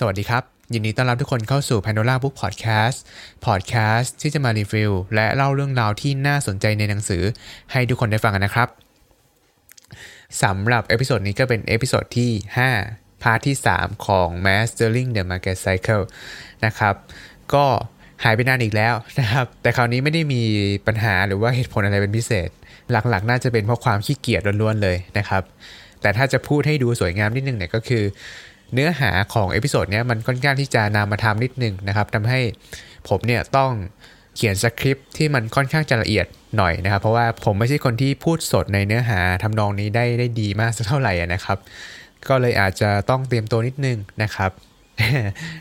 [0.00, 0.42] สวัสดีครับ
[0.74, 2.98] ยินดีต้อนรับทุกคนเข้าสู่ Pandora Book Podcast
[3.46, 7.22] Podcast ที่จะมารีวิว และเล่าเรื่องราวที่น่าสนใจในหนังสือ
[7.72, 8.68] ให้ทุกคนได้ฟังกันนะครับ
[10.42, 12.30] สำหรับ episode นี้ก็เป็น episode ที่
[12.76, 16.04] 5 part ที่ 3 ของ Mastering the Market Cycle
[16.64, 16.94] นะครับ
[17.54, 17.64] ก็
[18.24, 20.42] หายไปนานอีกแล้วนะครับ แต่คราวนี้ไม่ได้มี
[20.86, 22.48] ปัญหาหรือว่าเหตุผลอะไรเป็นพิเศษ
[22.90, 25.42] หลักๆ น่าจะเป็นเพราะความขี้เกียจล้วนๆเลยนะครับ
[26.00, 28.04] แต่ถ้าจะพูดให้ดูสวยงามนิดนึงเนี่ยก็คือ
[28.74, 32.40] เนื้อหาของ episode เนี้ยมันค่อนข้างที่จะนามธรรมนิดนึงนะครับทำให้
[33.08, 33.72] ผมเนี่ยต้อง
[34.36, 41.58] เขียนสคริปต์ที่มันค่อนข้างจะละเอียดหน่อยนะครับ เพราะว่าผมไม่ใช่คนที่พูดสดในเนื้อหาทำนองนี้ได้ได้ดีมากสักเท่าไหร่นะครับ
[42.28, 44.50] ก็เลยอาจจะต้องเตรียมตัวนิดนึงนะครับ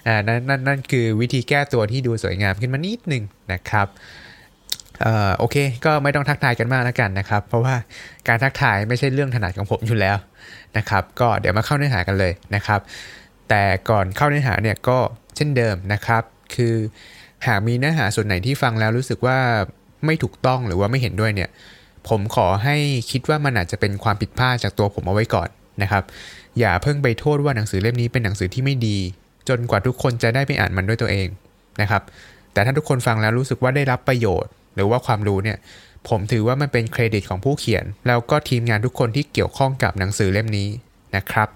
[0.07, 3.87] อ่านั่นนั่นนั่นคือวิธีแก้ตัวที่ดูสวยงามขึ้นมานิดนึงนะครับ
[5.01, 5.55] เอ่อโอเค
[5.85, 7.75] ก็ไม่ต้องทักทายกันมากแล้วกันนะครับ เพราะว่า
[8.27, 10.17] การทักทายไม่ใช่เรื่องถนัดของผมอยู่แล้ว
[10.77, 12.79] นะครับ ก็เดี๋ยวมาเข้าเนื้อหากันเลยนะครับ
[13.49, 14.97] แต่ก่อนเข้าเนื้อหาเนี่ยก็
[15.35, 16.23] เช่นเดิมนะครับ
[16.55, 16.75] คือ
[17.47, 19.37] หากมีเนื้อหาส่วนไหนที่ฟังแล้วรู้สึกว่า
[20.05, 21.49] ไม่ถูกต้องหรือว่าไม่เห็นด้วยเนี่ย
[22.09, 22.75] ผมขอให้
[23.11, 25.49] คิดว่ามันอาจจะเป็นความผิดพลาดจากตัวผมเอาไว้ก่อน
[25.81, 26.03] นะครับ
[26.59, 28.97] อย่าเพิ่งไปโทษว่าหนังสือเล่มนี้เป็นหนังสือที่ไม่ดี
[29.49, 31.27] จนกว่าทุกคนจะได้ไปอ่านมันด้วยตัวเอง
[31.81, 32.01] นะครับ
[32.53, 35.57] แต่ถ้าทุกคนฟังแล้วรู้สึกว่าได้รับประโยชน์ หรือว่าความรู้เนี่ย
[36.09, 40.69] ผมถือว่ามันเป็นเครดิตของผู้เขียน แล้วก็ทีมงานทุกคนที่เกี่ยวข้องกับหนังสือเล่มนี้
[41.15, 41.49] นะครับ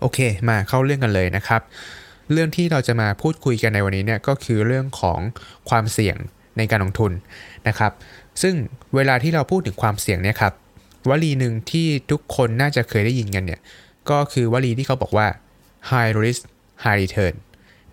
[0.00, 1.62] โอเค มาเข้าเรื่องกันเลยนะครับ
[2.32, 5.18] เรื่องที่เราจะมาพูดคุยกันในวันนี้เนี่ยก็คือเรื่องของ
[5.68, 6.16] ความเสี่ยง
[6.58, 7.12] ในการลงทุน
[7.68, 7.92] นะครับ
[8.42, 8.54] ซึ่ง
[8.94, 10.52] เวลาที่เราพูดถึงความเสี่ยงเนี่ยครับ
[11.08, 13.60] วลีหนึ่งที่ทุกคนน่าจะเคยได้ยินกันเนี่ย
[14.10, 15.26] ก็คือวลีที่เขาบอกว่า
[15.90, 16.42] high risk
[16.84, 17.34] high return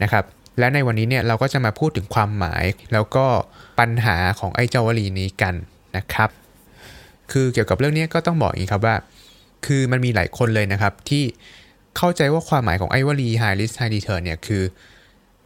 [0.04, 0.24] นะครับ
[0.60, 3.26] และในวันนี้เนี่ยเราก็จะมาพูดถึงความหมาย แล้วก็
[3.80, 5.54] ปัญหาของไอ้เจ้าวลีนี้กัน
[5.98, 6.30] นะครับ
[7.32, 8.96] คือเกี่ยวกับเรื่องนี้ก็ต้องบอกอย่างนี้ครับว่า
[9.66, 11.24] คือมันมีหลายคนเลยนะครับที่
[11.98, 14.64] เข้าใจว่าความหมายของไอ้วลี high risk high return เนี่ยคือ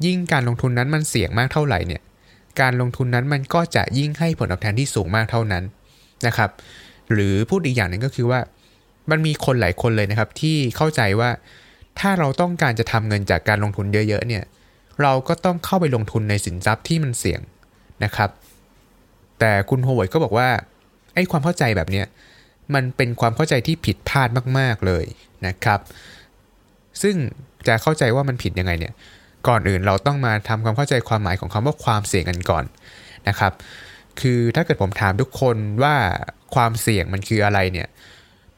[0.05, 2.01] ยิ่งการลงทุนนั้นมันเสี่ยงมากเท่าไหร่เนี่ย
[2.61, 5.63] การลงทุนนั้นมันก็จะยิ่งให้ผลตอบแทนที่สูงมากเท่านั้น
[6.27, 6.49] นะครับ
[7.13, 8.39] หรือพูดอีกอย่างหนึ่งก็คือว่า
[9.09, 11.29] มันมีคนหลายคนเลยนะครับที่เข้าใจว่า
[11.99, 14.43] ถ้าเราต้องการจะทำเงินจากการลงทุนเยอะๆเนี่ย
[15.01, 17.41] เราก็ต้องเข้าไปลงทุนในสินทรัพย์ที่มันเสี่ยง
[18.03, 18.29] นะครับ
[19.39, 20.49] แต่คุณโฮเวิร์ดก็บอกว่า
[21.13, 22.05] ไอ้ความเข้าใจแบบเนี้ย
[22.73, 25.05] มันเป็นความเข้าใจที่ผิดพลาดมาก ๆ เลย
[25.47, 25.79] นะครับ
[27.01, 27.15] ซึ่ง
[27.67, 28.93] จะเข้าใจว่ามันผิดยังไงเนี่ย
[29.47, 32.65] ก่อนอื่นเราต้องมาทำความเข้าใจความหมายของคำว่าความเสี่ยงกันก่อน
[33.27, 33.53] นะครับ
[34.21, 35.95] คือถ้าเกิดผมถามทุกคนว่า
[36.55, 37.87] ความเสี่ยงมันคืออะไรเนี่ย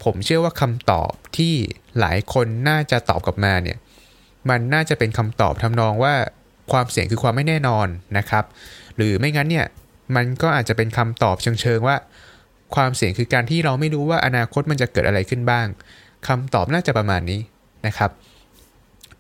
[0.04, 1.54] ผมเชื่อว่าคำตอบที่
[2.00, 3.78] หลายคนน่าจะตอบกลับมาเนี่ย
[4.50, 6.14] มันน่าจะเป็นคำตอบทำนองว่า
[6.72, 8.46] ความเสี่ยงคือความไม่แน่นอนนะครับ
[8.96, 9.66] หรือไม่งั้นเนี่ย
[10.16, 11.96] มันก็อาจจะเป็นคำตอบเชิงๆว่า
[12.76, 15.68] ความเสี่ยงคือการที่เราไม่รู้ว่าอนาคตมันจะเกิดอะไรขึ้นบ้าง
[16.28, 17.40] คำตอบน่าจะประมาณนี้
[17.88, 18.12] นะครับ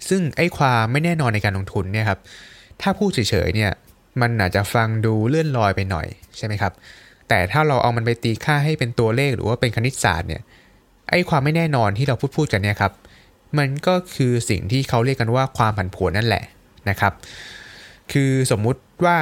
[0.09, 2.19] ซึ่งไอ้ความไม่แน่นอนในการลงทุนเนี่ยครับ
[2.81, 3.71] ถ้าพูดเฉยๆเนี่ย
[4.21, 6.07] มันอาจจะฟังดูเลื่อนลอยไปหน่อย
[6.37, 6.73] ใช่ไหมครับ
[7.29, 10.41] แต่ถ้าเราเอามันไปตีค่าให้เป็นตัวเลขหรือว่าเป็นคณิตศาสตร์เนี่ย
[11.09, 12.91] ไอ้ความไม่แน่นอนที่เราพูดพูดกันเนี่ยครับ
[13.57, 16.43] มันก็คือสิ่งที่เขาเรียกกันว่าความผันผวนนั่นแหละ
[16.89, 17.13] นะครับ
[18.11, 19.17] คือสมมุติว่า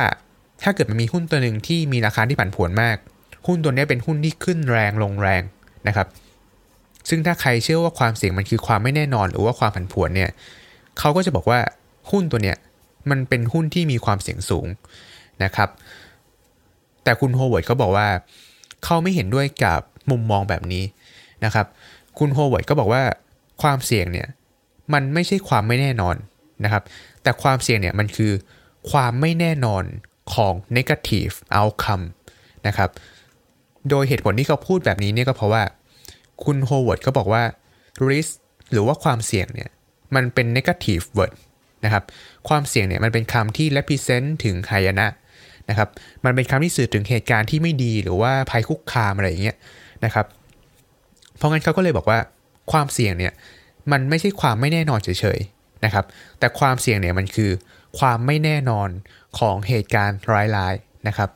[0.64, 2.98] ถ้าเกิดมันมีหุ้นตัวหนึ่งที่มีราคาที่ผันผวนมาก
[3.48, 5.44] หุ้นตัวนี้เป็นหุ้นที่ขึ้นแรงลงแรง
[5.88, 6.08] นะครับ
[7.10, 10.30] ซึ่งถ้าใครเชื่อว่าความเสี่ยงมันคือความไม่แน่นอนหรือว่าความผันผวนเนี่ย
[11.00, 11.60] เขาก็จะบอกว่า
[12.12, 12.58] หุ้นตัวเนี้ย
[13.10, 14.68] มันเป็นหุ้นที่มีความเสี่ยงสูง
[15.44, 15.70] นะครับ
[17.04, 18.08] แต่คุณโฮเวิร์ดเขาบอกว่า
[18.84, 19.80] เขาไม่เห็นด้วยกับ
[20.12, 20.84] มุมมองแบบนี้
[21.46, 21.66] นะครับ
[22.20, 23.04] คุณโฮเวิร์ดก็บอกว่า
[23.62, 24.28] ความเสี่ยงเนี่ย
[24.94, 26.16] มันไม่ใช่ความไม่แน่นอน
[26.64, 26.84] นะครับ
[27.24, 28.32] แต่ความเสี่ยงเนี่ยมันคือ
[28.92, 29.84] ความไม่แน่นอน
[30.34, 32.06] ของ negative outcome
[32.68, 32.90] นะครับ
[33.90, 35.64] โดยเหตุผลที่เขาพูดแบบนี้เนี่ยก็เพราะว่า
[36.44, 37.44] คุณโฮเวิร์ดก็บอกว่า
[38.10, 38.32] risk
[38.72, 39.70] หรือว่าความเสี่ยงเนี่ย
[40.16, 41.34] มันเป็น negative word
[41.86, 42.04] นะครับ
[42.50, 45.08] ความเสี่ยงเนี่ยมันเป็นคำที่ represent ถึงหายนะ
[45.70, 45.90] นะครับ
[46.26, 49.58] มันเป็นคำที่สื่อถึงเหตุการณ์ที่ไม่ดีหรือว่าภัยคุกคามอะไรอย่างเงี้ย
[50.06, 50.26] นะครับ
[51.38, 52.20] เพราะงั้นเขาก็เลยบอกว่า
[52.72, 53.34] ความเสี่ยงเนี่ย
[53.92, 56.06] มันไม่ใช่ความไม่แน่นอนเฉยๆนะครับ
[56.40, 57.52] แต่ความเสี่ยงเนี่ยมันคือ
[58.00, 58.90] ความไม่แน่นอน
[59.40, 60.20] ของเหตุการณ์
[60.56, 61.30] ร้ายๆนะครับ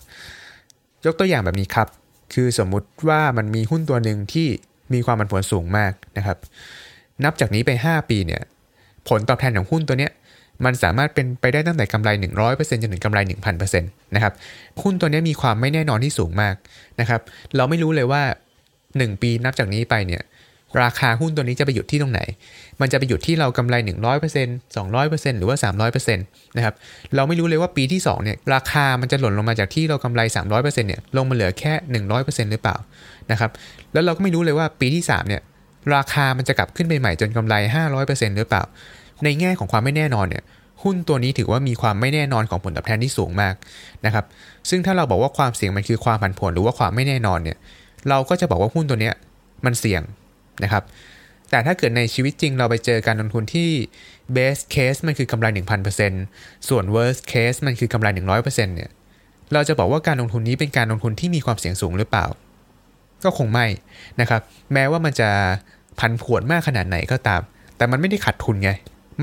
[1.05, 1.87] ยกตัวอย่างแบบนี้ครับ
[2.33, 4.47] คือสมมุติว่ามันมีหุ้นตัวหนึ่งที่
[4.93, 6.37] มีความผันผวนสูงมากนะครับ
[7.23, 8.41] นับจากนี้ไป 5 ปีเนี่ย
[9.07, 10.11] ผลตอบแทนของหุ้นตัวเนี้ย
[10.65, 12.09] มันสามารถเป็นไปได้ตั้งแต่กำไร
[12.47, 13.19] 100%จนถึงกำไร
[13.51, 14.33] 1,000%นะครับ
[14.81, 16.55] หุ้นตัวนี้มีความไม่แน่นอนที่สูงมาก
[16.99, 17.21] นะครับ
[17.55, 18.23] เราไม่รู้เลยว่า
[18.71, 20.23] 1 ปีนับจากนี้ไปเนี่ย
[20.81, 22.21] ราคาหุ้นตัวนี้จะไปหยุดที่ตรงไหน
[22.81, 23.75] มันจะไปหยุดที่เรากำไร
[24.25, 26.75] 100% 200%หรือว่า 300%นะครับ
[27.15, 31.73] เราไม่รู้เลยว่าปีที่2เนี่ยราคามันจะหล่นลงมาจากที่เรากำไร 300%เนี่ยลงมาเหลือแค่
[32.11, 32.77] 100%หรือเปล่า
[33.31, 33.51] นะครับ
[33.93, 35.41] แล้วเราก็ไม่รู้เลยว่าปีที่3เนี่ย
[35.95, 37.55] ราคามันจะกลับขึ้นไปใหม่จนกำไร
[37.95, 38.63] 500%หรือเปล่า
[39.23, 40.43] ในแง่ของความไม่แน่นอนเนี่ย
[40.83, 43.53] หุ้นตัวนี้ถือว่ามีความไม่แน่นอนของผลตอบแทนที่สูงมาก
[44.05, 44.25] นะครับ
[44.69, 47.57] ซึ่งถ้าเราบอกว่าความเสี่ยงมันคือความผันผวนหรือว่าความไม่แน่นอนเนี่ย
[48.09, 49.11] เราก็จะบอกว่าหุ้นตัวนี้
[49.65, 50.01] มันเสี่ยง
[50.63, 50.83] นะครับ
[51.51, 53.69] แต่ถ้าเกิดในชีวิตจริงเราไปเจอการลงทุนที่
[54.35, 55.47] best case มันคือกำไร
[56.07, 58.07] 1,000%ส่วน worst case มันคือกำไร
[58.37, 58.89] 100%เนี่ย
[59.53, 62.25] เราจะบอกว่าการลงทุนนี้เป็นการลงทุนที่มีความเสี่ยงสูงหรือเปล่า
[63.23, 63.67] ก็คงไม่
[64.21, 64.41] นะครับ
[64.73, 65.29] แม้ว่ามันจะ
[65.99, 67.41] พันผวนมากขนาดไหนก็ตาม
[67.77, 68.71] แต่มันไม่ได้ขาดทุนไง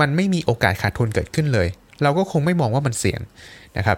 [0.01, 1.67] มันไม่มีโอกาสขาดทุนเกิดขึ้นเลย
[2.03, 3.19] เราก็คงไม่มองว่ามันเสี่ยง
[3.77, 3.97] นะครับ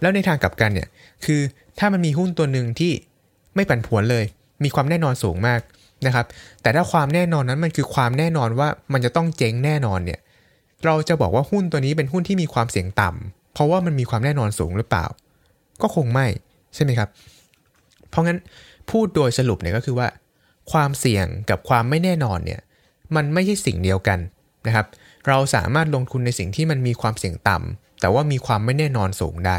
[0.00, 0.88] แล้วในทางกลับกันเนี่ย
[1.24, 1.40] คือ
[1.78, 2.92] ถ้ามันมีหุ้นตัวหนึ่งที่
[3.54, 4.24] ไม่ผันผวนเลย
[4.64, 5.60] มีความแน่นอนสูงมาก
[6.06, 6.26] นะครับ
[6.62, 10.20] แต่ถ้าความแน่นอนนั้นมันคือความแน่นอนว่ามันจะต้องเจ๊งแน่นอนเนี่ย
[10.84, 15.06] เราจะบอกว่าหุ้นตัวนี้เป็นหุ้นที่มีความเสี่ยงต่ำเพราะว่ามันมีความแน่นอนสูงหรือเปล่า
[15.82, 16.26] ก็คงไม่
[16.74, 17.08] ใช่ไหมครับ
[18.10, 18.38] เพราะงั้น
[18.90, 20.08] พูดโดยสรุปเนี่ยก็คือว่า
[20.72, 22.60] ความเสี่ยงกับความไม่แน่นอนเนี่ย
[23.16, 24.18] มันไม่ใช่สิ่งเดียวกัน
[24.66, 24.86] นะครับ
[25.28, 29.58] เราสามารถลงทุนในสิ่งที่มันมีความเสี่ยงต่ำแต่ว่ามีความไม่แน่นอนสูงได้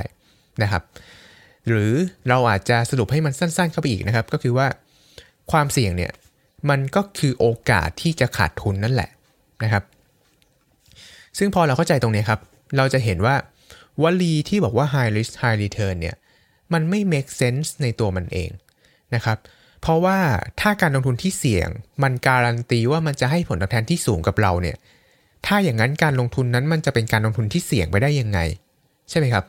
[0.63, 0.83] นะครับ
[1.67, 1.93] หรือ
[2.29, 4.67] เราอาจจะสรุปให้มันสั้นๆเข้าไปอีกนะครับ ก็คือว่า
[5.51, 6.11] ความเสี่ยงเนี่ย
[6.69, 9.09] มันก็คือโอกาสที่จะขาดทุนนั่นแหละ
[9.63, 9.83] นะครับ
[11.37, 12.39] ซึ่งพอเราเข้าใจตรงนี้ครับ
[12.77, 13.35] เราจะเห็นว่า
[14.03, 16.15] วลีที่บอกว่า high risk high return เนี่ย
[16.73, 18.49] มันไม่ make sense ในตัวมันเอง
[19.15, 19.37] นะครับ
[19.81, 20.17] เพราะว่า
[20.61, 21.69] ถ้าการลงทุนที่เสี่ยง
[22.03, 24.77] มันการันตีว่ามันจะให้ผลตอบแทนที่สูงกับเราเนี่ย
[25.45, 28.39] ถ้าอย่างนั้นการลงทุนนั้นมันจะเป็นการลงทุนที่เสี่ยงไปได้ยังไง
[29.09, 29.45] ใช่ไหมครับ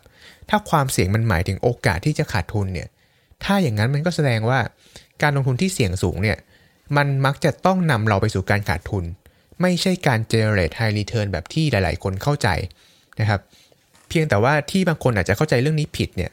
[0.49, 2.89] ถ้าความเสี่ยงมันหมายถึงโอกาสที่จะขาดทุนเนี่ย
[3.45, 4.59] ถ้าอย่างนั้นมันก็แสดงว่า
[5.23, 6.39] การลงทุนที่เสี่ยงสูงเนี่ย
[6.97, 9.05] มันมักจะต้องนำเราไปสู่การขาดทุน
[9.61, 12.49] ไม่ใช่การ generate high return แบบที่หลาย ๆ คนเข้าใจ
[13.21, 13.41] นะครับ
[14.09, 16.33] เพียงแต่ว่าที่บางคนอาจจะเข้าใจเรื่องนี้ผิดเนี่ย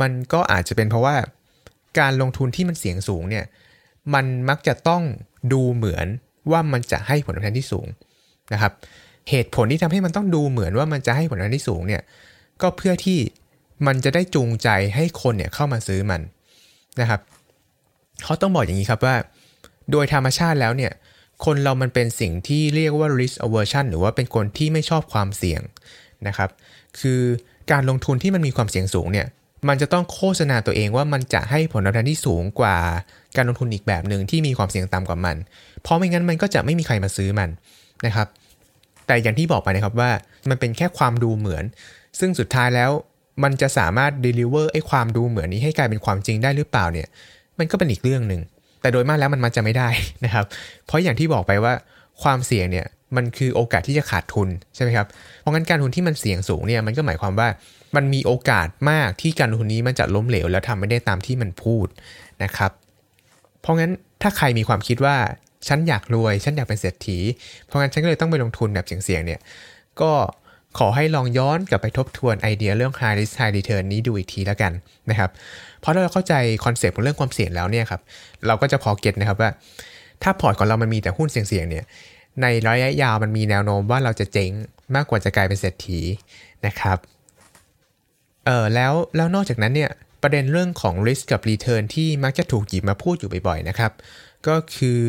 [0.00, 1.16] มันก็อาจจะเป็นเพราะว่า
[1.98, 3.44] การลงทุนที่มันเสี่ยงสูงเนี่ย
[4.14, 5.02] มันมักจะต้อง
[5.52, 6.06] ดูเหมือน
[6.50, 7.86] ว่ามันจะให้ผลตอบแทนที่สูง
[8.52, 8.72] นะครับ
[9.30, 12.02] เหตุผลที่ทำให้มันต้องดูเหมือนว่ามันจะให้ผลตอบแทนที่สูงเนี่ย
[12.62, 13.18] ก็เพื่อที่
[13.86, 16.20] มันจะได้จูงใจให้คนเนี่ยเข้ามาซื้อมัน
[17.00, 17.20] นะครับ
[18.24, 19.16] เขาต้องบอกอย่างนี้ครับว่า
[19.90, 20.92] โดยธรรมชาติแล้วเนี่ย
[21.44, 25.62] คนเรามันเป็นสิ่งที่เรียกว่า risk aversion หรือว่าเป็นคนที่ไม่ชอบความเสี่ยง
[26.26, 26.50] นะครับ
[27.00, 27.20] คือ
[27.72, 29.26] การลงทุนที่มันมีความเสี่ยงสูงเนี่ย
[29.68, 32.76] มันจะต้องโฆษณาตัวเองว่ามันจะให้ผลตอบแทนที่สูงกว่า
[33.36, 35.36] การลงทุนอีกแบบหนึ่งที่มีความเสี่ยงต่ำกว่ามัน
[35.82, 37.48] เพราะไม่งั้นมันก็จะไม่มีใครมาซื้อมัน
[38.06, 38.28] นะครับ
[39.06, 40.10] แต่อย่างที่บอกไปนะครับว่า
[40.50, 41.64] มันเป็นแค่ความดูเหมือน
[42.20, 42.90] ซึ่งสุดท้ายแล้ว
[43.42, 47.08] มันจะสามารถ deliver ไอ้ความดูเหมือนนี้ให้กลายเป็นความจริงได้หรือเปล่าเนี่ย
[47.58, 48.40] มันก็เป็นอีกเรื่องหนึ่ง
[48.82, 49.88] แต่โดยมากแล้วมันมันจะไม่ได้
[50.24, 50.44] นะครับ
[50.86, 51.72] เพราะอย่างที่บอกไปว่า
[52.22, 52.86] ความเสี่ยงเนี่ย
[53.16, 55.06] มันคือโอกาสที่จะขาดทุนใช่ไหมครับ
[55.40, 57.48] เพราะงั้นการทุนที่มันเสี่ยงสูงเนี่ยมันก็หมายความว่า
[57.96, 61.86] มันมีโอกาสมากที่การลงทุนนี้มันจะล้มเหลว แล้วทำไม่ได้ตามที่มันพูด
[62.44, 62.70] นะครับ
[63.60, 63.90] เพราะงั้น
[64.22, 65.16] ถ้าใครมีความคิดว่า
[65.68, 67.18] ฉันอยากรวย ฉันอยากเป็นเศรษฐี
[67.66, 69.40] เพราะงั้นฉันก็เลยต้องไปลงทุนแบบเสี่ยงๆเนี่ย
[70.00, 70.12] ก็
[70.78, 74.72] ขอให้ลองย้อนกลับไปทบทวนไอเดียเรื่อง high risk high return นี้ดูอีกทีแล้วกัน
[75.10, 75.30] นะครับ
[75.82, 76.34] เพราะถ้าเราเข้าใจ
[76.64, 78.00] concept ของเรื่องความเสี่ยงแล้วเนี่ยครับ
[78.46, 79.50] เราก็จะพอ get นะครับว่า
[80.22, 81.84] ถ้าพอร์ตของเรามันมีแต่หุ้นเสี่ยงๆเนี่ย
[82.42, 84.50] ในระยะยาวมันมีแนวโน้มว่าเราจะเจ๊ง
[84.94, 86.00] มากกว่าจะกลายเป็นเศรษฐี
[86.66, 86.98] นะครับ
[88.46, 89.90] เออแล้วแล้วนอกจากนั้นเนี่ย
[90.22, 93.92] ประเด็นเรื่องของ risk กับ return ที่มักจะถูกหยิบมาพูดอยู่บ่อยๆนะครับ
[94.46, 95.02] ก็คือ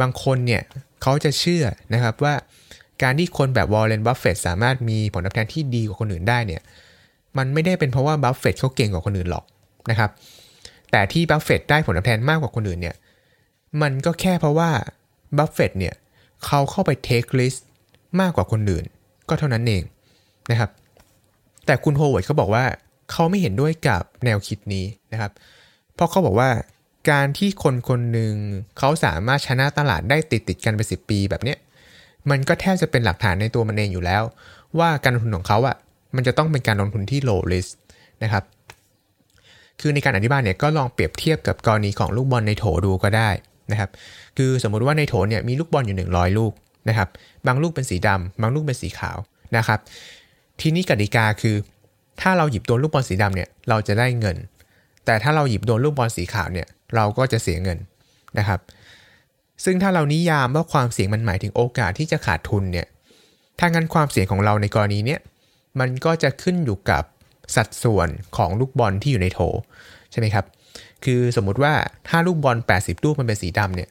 [0.00, 0.62] บางคนเนี่ย
[1.02, 2.34] เขาจะเชื่อนะครับว่า
[3.02, 6.62] การที่คนแบบวอร์เรนบัฟเฟตต์สามารถมีผลตอบแทนที่ดีกว่าคนอื่นได้เนี่ย
[7.38, 9.44] มันไม่ได้เป็นเพราะว่าบัฟเฟตเขาเก่งกว่าคนอื่นหรอก
[9.90, 10.10] นะครับ
[10.90, 12.96] แต่ที่บัฟเฟตได้ผลตอบแทนมากกว่าคนอื่นเนี่ย
[13.82, 14.70] มันก็แค่เพราะว่า
[15.38, 15.94] บัฟเฟตเนี่ย
[16.44, 17.66] เขาเข้าไป take risk
[18.20, 18.84] มากกว่าคนอื่น
[19.28, 19.82] ก็เท่านั้นเอง
[20.50, 20.70] นะครับ
[21.66, 22.64] แต่คุณโฮเวิร์ดเขาบอกว่า
[23.10, 25.32] เขาไม่เห็นด้วยกับแนวคิดนี้นะครับ
[25.94, 26.50] เพราะเขาบอกว่า
[27.10, 28.34] การที่คนคนหนึ่ง
[28.78, 31.58] เขาสามารถชนะตลาดได้ติดติดกันไปสิปีแบบเนี้ย
[32.30, 34.22] มันก็แทบจะเป็นหลักฐานในตัวมันเองอยู่แล้ว
[34.78, 35.76] ว่าการลงทุนของเขาอะ่ะ
[36.16, 37.72] มันจะต้องเป็นการลงทุนที่ low risk
[38.22, 38.44] นะครับ
[39.80, 43.30] คือในการอธิบายเนี่ยก็ลองเปรียบเทียบกับกรณีของลูกบอลในโถดูก็ได้
[43.70, 43.90] นะครับ
[44.36, 46.52] คือสมมุติว่าในโถเนี่ยมีลูกบอลอยู่ 100 ลูก
[46.88, 47.08] นะครับ
[47.46, 49.18] บางลูกเป็นสีดำบางลูกเป็นสีขาว
[49.56, 49.80] นะครับ
[50.60, 51.56] ทีนี้กติกาคือ
[52.20, 54.36] ถ้าเราหยิบโดนลูกบอลสีดำเนี่ยเราจะได้เงิน
[55.04, 57.78] แต่ถ้าเราหยิบโดนลูกบอลสีขาวเนี่ยเราก็จะเสียเงิน
[58.38, 58.60] นะครับ
[59.64, 62.86] ซึ่งถ้าเรานิยามว่าความเสี่ยงมันหมายถึงโอกาสที่จะขาดทุนเนี่ย
[63.58, 65.20] ถ้างั้นความเสี่ยงของเราในกรณีเนี้ย
[65.80, 67.02] มันก็จะขึ้นอยู่กับ
[67.56, 69.40] สัดส่วนของลูกบอลที่อยู่ในโถ
[70.10, 70.44] ใช่ไหมครับ
[71.04, 71.72] คือสมมุติว่า
[72.08, 73.88] ถ้าลูกบอล 80 ลูกมันเป็นสีดำเนี่ย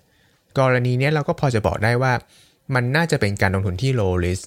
[0.59, 2.13] กรณีนี้เราก็พอจะบอกได้ว่า
[2.75, 4.43] มันน่าจะเป็นการลงทุนที่ low risk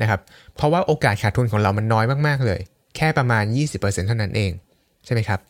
[0.00, 0.20] นะครับ
[0.54, 2.60] เพราะว่าโอกาสขาดทุนของเรามันน้อยมากๆเลย
[2.96, 4.52] แค่ประมาณ 20%เท่านั้นเอง
[5.04, 5.40] ใช่ไหมครับ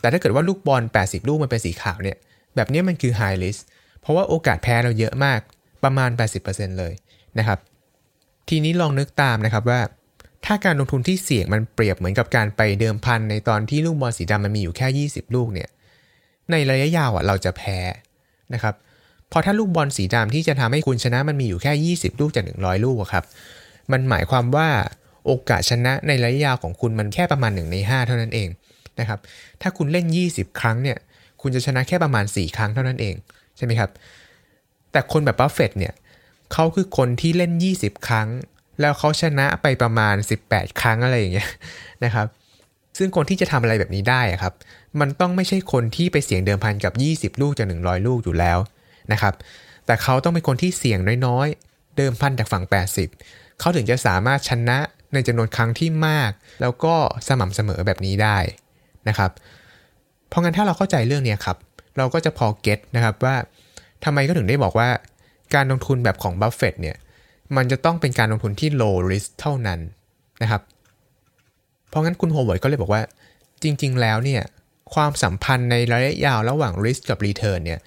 [0.00, 2.16] แต่ถ้าเกิดว่าลูกบอล 80 ลูกมันเป็นสีขาวเนี่ย
[2.56, 3.60] แบบนี้มันคือ high risk
[4.00, 5.40] เพราะว่าโอกาสแพ้เราเยอะมาก
[5.84, 6.10] ประมาณ
[6.44, 6.92] 80%เลย
[7.38, 7.58] นะครับ
[8.48, 9.80] ทีนี้ลองนึกตามนะครับว่า
[10.46, 15.68] ถ้าการลงทุนที่เสี่ยงมันเปรียบเหมือนกับการไปเดิมพันในตอนที่ลูกบอลสีดำมันมีอยู่แค่ 20 ลูกเนี่ย
[16.50, 17.78] ในระยะยาวอะเราจะแพ้
[18.54, 18.74] นะครับ
[19.32, 23.24] เพราะถ้าลูกบอลสีดำที่จะทำให้คุณชนะมันมีอยู่แค่ 20 ลูกจาก 100 ลูกครับ
[23.92, 24.68] มันหมายความว่า
[25.26, 28.48] โอกาสชนะในระยะยาวของคุณมันแค่ประมาณ 1 ใน 5 เท่านั้นเอง
[29.00, 29.20] นะครับ
[29.62, 30.98] ถ้าคุณเล่น 20 ครั้งเนี่ย
[31.42, 33.14] คุณจะชนะแค่ประมาณ 4 ครั้งเท่านั้นเอง
[33.56, 33.90] ใช่ไหมครับ
[34.92, 35.94] แต่คนแบบบัฟเฟตเนี่ย
[36.52, 38.28] เขาคือคนที่เล่น 20 ครั้ง
[38.80, 40.14] แล้วเขาชนะไปประมาณ
[40.46, 41.48] 18 ครั้งอะไรอย่างเงี้ย
[42.04, 42.26] นะครับ
[42.98, 44.54] ซึ่งคนที่จะทำอะไรแบบนี้ได้ครับ
[45.00, 46.92] มันต้องไม่ใช่คนที่ไปเสี่ยงเดิมพันกับ
[47.36, 48.58] 20 ลูกจาก100 ลูกอยู่แล้ว
[49.12, 49.34] นะครับ
[49.86, 52.64] แต่เขาต้องเป็นคนที่เสี่ยงน้อยๆ เดิมพันจากฝั่ง
[53.12, 54.78] 80 เขาถึงจะสามารถชนะ
[55.14, 56.94] ในจำนวนครั้งที่มาก แล้วก็
[57.28, 58.38] สม่ำเสมอแบบนี้ได้
[59.08, 59.30] นะครับ
[60.28, 61.56] เพราะงั้นถ้าเราเข้าใจเรื่องนี้ครับ
[61.96, 63.36] เราก็จะพอ get นะครับว่า
[64.04, 64.88] ทำไมเขาถึงได้บอกว่า
[65.54, 66.96] การลงทุนแบบของบัฟเฟตเนี่ย
[67.56, 69.80] มันจะต้องเป็นการลงทุนที่ low risk เท่านั้น
[70.42, 70.62] นะครับ
[71.88, 73.02] เพราะงั้นคุณโฮเวิร์ดก็เลยบอกว่า
[73.62, 74.42] จริง ๆ แล้วเนี่ย
[74.94, 77.80] ความสัมพันธ์ในระยะยาวระหว่าง risk กับ return เนี่ย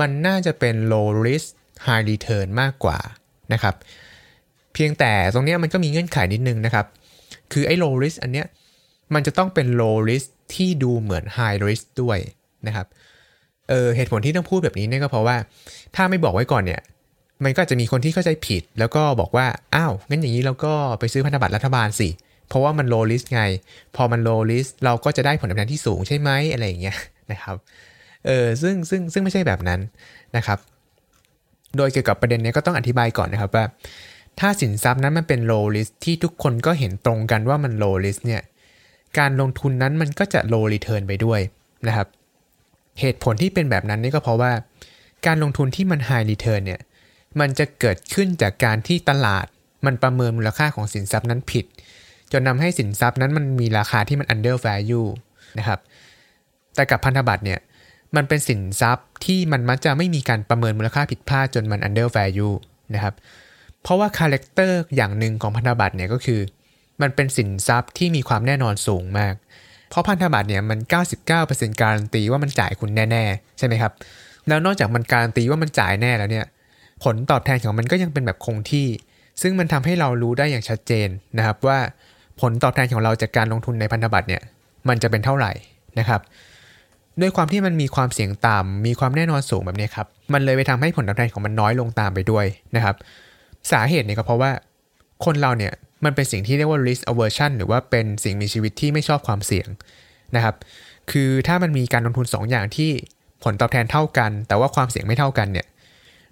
[0.00, 1.48] มันน่าจะเป็น low risk
[1.86, 2.98] high return มากกว่า
[3.52, 3.74] นะครับ
[4.74, 6.86] เพียงแต่ตรงนี้มันก็มีเงื่อนไขนิดนึงนะครับ
[7.52, 8.46] คือไอ้ low risk อันเนี้ย
[9.14, 12.18] มันจะต้องเป็น low risk ที่ดูเหมือน high risk ด้วย
[12.66, 12.86] นะครับ
[13.68, 15.36] เออเหตุผลที่ต้องพูดแบบนี้เนี่ยก็เพราะว่า
[15.94, 16.80] ถ้าไม่บอกไว้ก่อนเนี่ย
[17.44, 22.08] มันก็จะมีคนที่เข้าใจผิด แล้วก็บอกว่า อ้าว งั้นอย่างนี้เราก็ไปซื้อพันธบัตรรัฐบาลสิ
[22.48, 23.42] เพราะว่ามัน low risk ไง
[23.96, 26.96] พอมัน low risk เราก็จะได้ผลตอบแทนที่สูงใช่ไหมอะไรอย่างเงี้ย
[27.32, 27.56] นะครับ
[28.26, 29.80] เออ ซึ่งซึ่งซึ่งไม่ใช่แบบนั้น
[30.36, 30.58] นะครับ
[31.76, 33.64] โดยเกี่ยวกับประเด็นนี้ก็ต้องอธิบายก่อนนะครับว่า
[34.40, 38.42] ถ้าสินทรัพย์นั้นมันเป็น low risk ที่ทุกคนก็เห็นตรงกันว่ามัน low risk เนี่ย
[39.18, 41.40] การลงทุนนั้นมันก็จะ low return ไปด้วย
[41.86, 42.06] นะครับ
[43.00, 44.52] เหตุผลที่เป็นแบบนั้นนี่ก็เพราะว่า
[45.26, 46.80] การลงทุนที่มัน high return เนี่ย
[47.40, 49.46] มันจะเกิดขึ้นจากการที่ตลาด
[49.86, 51.64] มันประเมินมูลค่าของสินทรัพย์นั้นผิด
[52.32, 55.08] จนนำให้สินทรัพย์นั้นมันมีราคาที่มัน under value
[55.58, 55.80] นะครับ
[56.74, 57.60] แต่กับพันธบัตรเนี่ย
[58.16, 62.54] มันเป็นสินทรัพย์ที่มันมักจะไม่มีการประเมินมูลค่าผิดพลาดจนมัน under value
[62.94, 63.14] นะครับ
[63.82, 66.40] เพราะว่า character อย่างหนึ่งของพันธบัตรเนี่ยก็คือ
[67.02, 69.34] มันเป็นสินทรัพย์ที่มีความแน่นอนสูงมาก
[69.90, 70.78] เพราะพันธบัตรเนี่ยมัน
[71.30, 73.92] 99%การันตีว่ามันจ่ายคุณแน่ ๆ ใช่ไหมครับ
[74.48, 76.44] แล้วนอกจากมันการันตีว่ามันจ่ายแน่แล้วเนี่ย
[77.06, 78.88] ผลตอบแทนของมันก็ยังเป็นแบบคงที่
[79.42, 81.08] ซึ่งมันทำให้เรารู้ได้อย่างชัดเจน
[81.38, 81.78] นะครับว่า
[82.40, 84.42] ผลตอบแทนของเราจากการลงทุนในพันธบัตรเนี่ย
[84.88, 85.52] มันจะเป็นเท่าไหร่
[85.98, 86.20] นะครับ
[87.20, 92.46] ด้วยความที่มันมีความเสี่ยงต่ำมีความแน่นอนสูงแบบนี้ครับมันเลยไปทำให้ผลตอบแทนของมันน้อยลงตามไปด้วย
[92.76, 92.96] นะครับ
[93.72, 94.50] สาเหตุเนี่ยก็เพราะว่า
[95.24, 95.72] คนเราเนี่ย
[96.04, 99.68] มันเป็นสิ่งที่เรียกว่า risk aversion หรือว่าเป็นสิ่งมีชีวิตที่ไม่ชอบความเสี่ยง
[100.36, 100.54] นะครับ
[101.10, 102.90] คือถ้ามันมีการลงทุน2อย่างที่
[103.44, 105.66] ผลตอบแทนเท่ากัน แต่ว่าความเสี่ยงไม่เท่ากันเนี่ย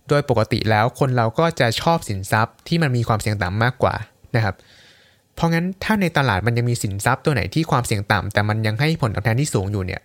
[0.08, 3.94] โดยปกติแล้วคนเราก็จะชอบสินทรัพย์ที่มันมีความเสี่ยงต่ำมากกว่า
[4.36, 4.54] นะครับ
[5.34, 10.00] เพราะงั้นถ้าในตลาดมันยังมีสินทรัพย์ตัวไหนที่ความเสี่ยงต่ำแต่มันยังให้ผลตอบแทนที่สูงอยู่เนี่ย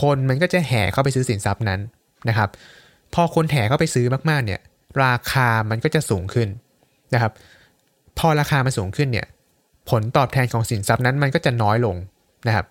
[0.00, 1.80] คนมันก็จะแห่เข้าไปซื้อสินทรัพย์นั้น
[2.28, 2.48] นะครับ
[3.14, 4.60] พอคนแห่เข้าไปซื้อมากๆ เนี่ย
[5.04, 6.48] ราคามันก็จะสูงขึ้น
[7.14, 7.32] นะครับ
[8.18, 9.26] พอราคามันสูงขึ้นเนี่ย
[9.90, 11.96] ผลตอบแทนของสินทรัพย์นั้นมันก็จะน้อยลง
[12.46, 12.66] นะครับ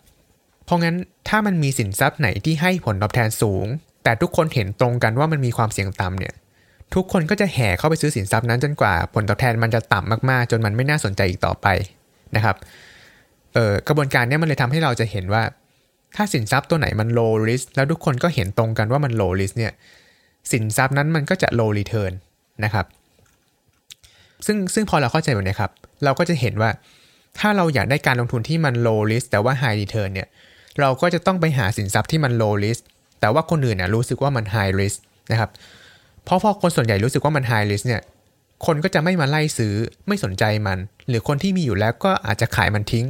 [0.66, 0.96] เพราะงั้น
[1.28, 3.66] ถ้ามันมีสินทรัพย์ไหนที่ให้ผลตอบแทนสูง
[4.04, 6.34] แต่ทุกคนเห็นตรงกันว่ามันมีความเสี่ยงต่ำเนี่ย
[6.96, 11.68] ทุกคนก็จะแห่เข้าไปซื้อสินทรัพย์นั้นจนกว่าผลตอบแทนมันจะต่ำมากๆ จนมันไม่น่าสนใจอีกต่อไป
[12.36, 12.56] นะครับ
[13.54, 15.44] เอ่อกระบวนการนี้มันเลยทำให้เราจะเห็นว่า
[16.16, 19.74] ถ้าสินทรัพย์ตัวไหนมัน low risk แล้วทุกคนก็เห็นตรงกันว่ามัน low risk เนี่ย
[20.52, 22.14] สินทรัพย์นั้นมันก็จะ low return
[22.64, 22.86] นะครับ
[24.46, 25.72] ซึ่งซึ่งพอเราเข้าใจแบบนี้ครับ
[26.04, 26.70] เราก็จะเห็นว่า
[27.40, 30.28] ถ้าเราอยากได้การลงทุนที่มัน low risk แต่ว่า high return เนี่ย
[30.80, 32.82] เราก็จะต้องไปหาสินทรัพย์ที่มัน low risk
[33.20, 34.98] แต่ว่าคนอื่นนะรู้สึกว่ามัน high risk
[35.32, 35.50] นะครับ
[36.26, 38.02] เพราะพอคนส่วนใหญ่รู้สึกว่ามัน high risk เนี่ย
[38.66, 39.74] คนก็จะไม่มาไล่ซื้อ
[40.08, 40.78] ไม่สนใจมัน
[41.10, 43.06] หรือคนที่มีอยู่แล้วก็อาจจะขายมันทิ้ง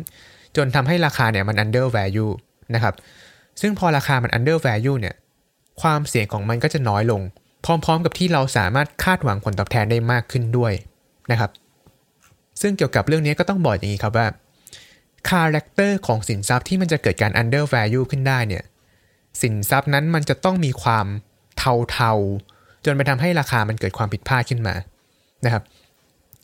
[0.56, 2.32] จนทำให้ราคาเนี่ยมัน under value
[2.76, 2.96] นะครับ
[3.62, 5.16] ซึ่งพอราคามัน under value เนี่ย
[5.82, 7.22] ความเสี่ยงของมันก็จะน้อยลง
[7.66, 10.74] พร้อมๆ กับที่เราสามารถคาดหวังผลตอบแทนได้มากขึ้นด้วย
[11.32, 11.52] นะครับ
[12.62, 14.28] ซึ่งเกี่ยวกับเรื่องนี้ก็ต้องบอกอย่างนี้ครับว่า
[15.30, 18.64] character ของสินทรัพย์ที่มันจะเกิดการ under value ขึ้นได้เนี่ย
[19.42, 21.06] สินทรัพย์นั้นมันจะต้องมีความ
[21.58, 24.76] เทาๆจนไปทำให้ราคามันเกิดความผิดพลาดขึ้นมา
[25.46, 25.64] นะครับ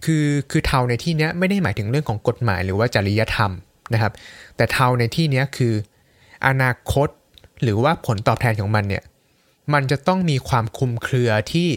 [0.05, 3.51] คือคือเทาในที่นี้ไม่ได้หมายถึงเรื่องของกฎหมายหรือว่าจริยธรรม
[3.93, 4.13] นะครับ
[4.55, 5.73] แต่เทาในที่นี้คือ
[6.47, 7.07] อนาคต
[7.63, 9.03] หรือว่าผลตอบแทนของมันเนี่ย
[9.73, 11.67] มันจะต้องมีความคลุมเครือที่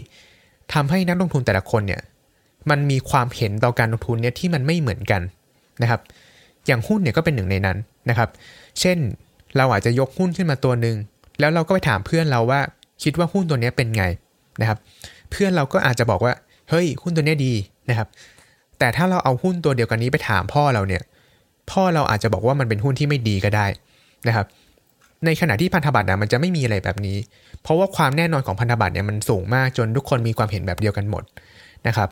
[0.73, 2.01] ทำให้นักลงทุนแต่ละคนเนี่ย
[2.69, 5.21] มันมีความเห็นต่อการลงทุนเนี่ยที่มันไม่เหมือนกัน
[5.81, 6.01] นะครับ
[6.67, 7.77] อย่างหุ้นเนี่ยก็เป็นหนึ่งในนั้น
[8.09, 8.29] นะครับ
[8.79, 8.97] เช่น
[9.57, 10.97] เราอาจจะยกหุ้นขึ้นมาตัวหนึ่ง
[11.39, 12.61] แล้วเราก็ไปถามเพื่อนเราว่า
[13.03, 14.03] คิดว่าหุ้นตัวนี้เป็นไง
[14.61, 14.77] นะครับ
[15.31, 16.33] เพื่อนเราก็อาจจะบอกว่า
[16.69, 17.53] เฮ้ย หุ้นตัวนี้ดี
[17.89, 18.07] นะครับ
[18.79, 21.03] แต่ถ้าเราเอาหุ้นตัวเดียวกันนี้ไปถามพ่อเราเนี่ย
[21.71, 23.65] พ่อเราอาจจะบอกว่ามันเป็นหุ้นที่ไม่ดีก็ได้
[24.27, 24.45] นะครับ
[25.25, 27.17] ในขณะที่พันธบัตรนะมันจะไม่มีอะไรแบบนี้
[27.61, 31.23] เพราะว่าความแน่นอนของพันธบัตรเนี่ยมันสูงมากจนทุกคนมีความเห็นแบบเดียวกันหมด
[31.87, 32.09] นะครับ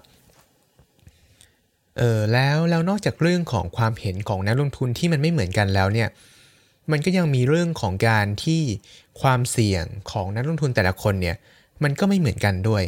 [1.97, 6.07] เออแล้วแล้วนอกจากเรื่องของความเห็นของนักลงทุนที่มันไม่เหมือนกันแล้วเนี่ย
[6.91, 8.61] มันก็ยังมีเรื่องของการที่
[9.21, 11.35] ความเสี่ยงของนักลงทุนแต่ละคนเนี่ย
[11.83, 12.83] มันก็ไม่เหมือนกันด้วย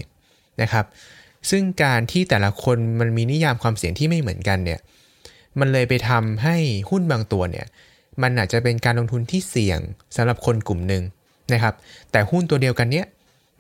[0.62, 0.86] นะครับ
[1.50, 4.80] ซึ่งการที่แต่ละคนมันมีนิยามความเสี่ยงที่ไม่เหมือนกันเนี่ย
[5.60, 6.58] มันเลยไปทำให้
[6.90, 7.66] หุ้นบางตัวเนี่ย
[8.22, 9.80] มันอาจจะเป็นการลงทุนที่เสี่ยง
[10.16, 11.04] สำหรับคนกลุ่มหนึ่ง
[11.54, 11.74] นะครับ
[12.12, 13.06] แต่หุ้นตัวเดียวกันเนี้ย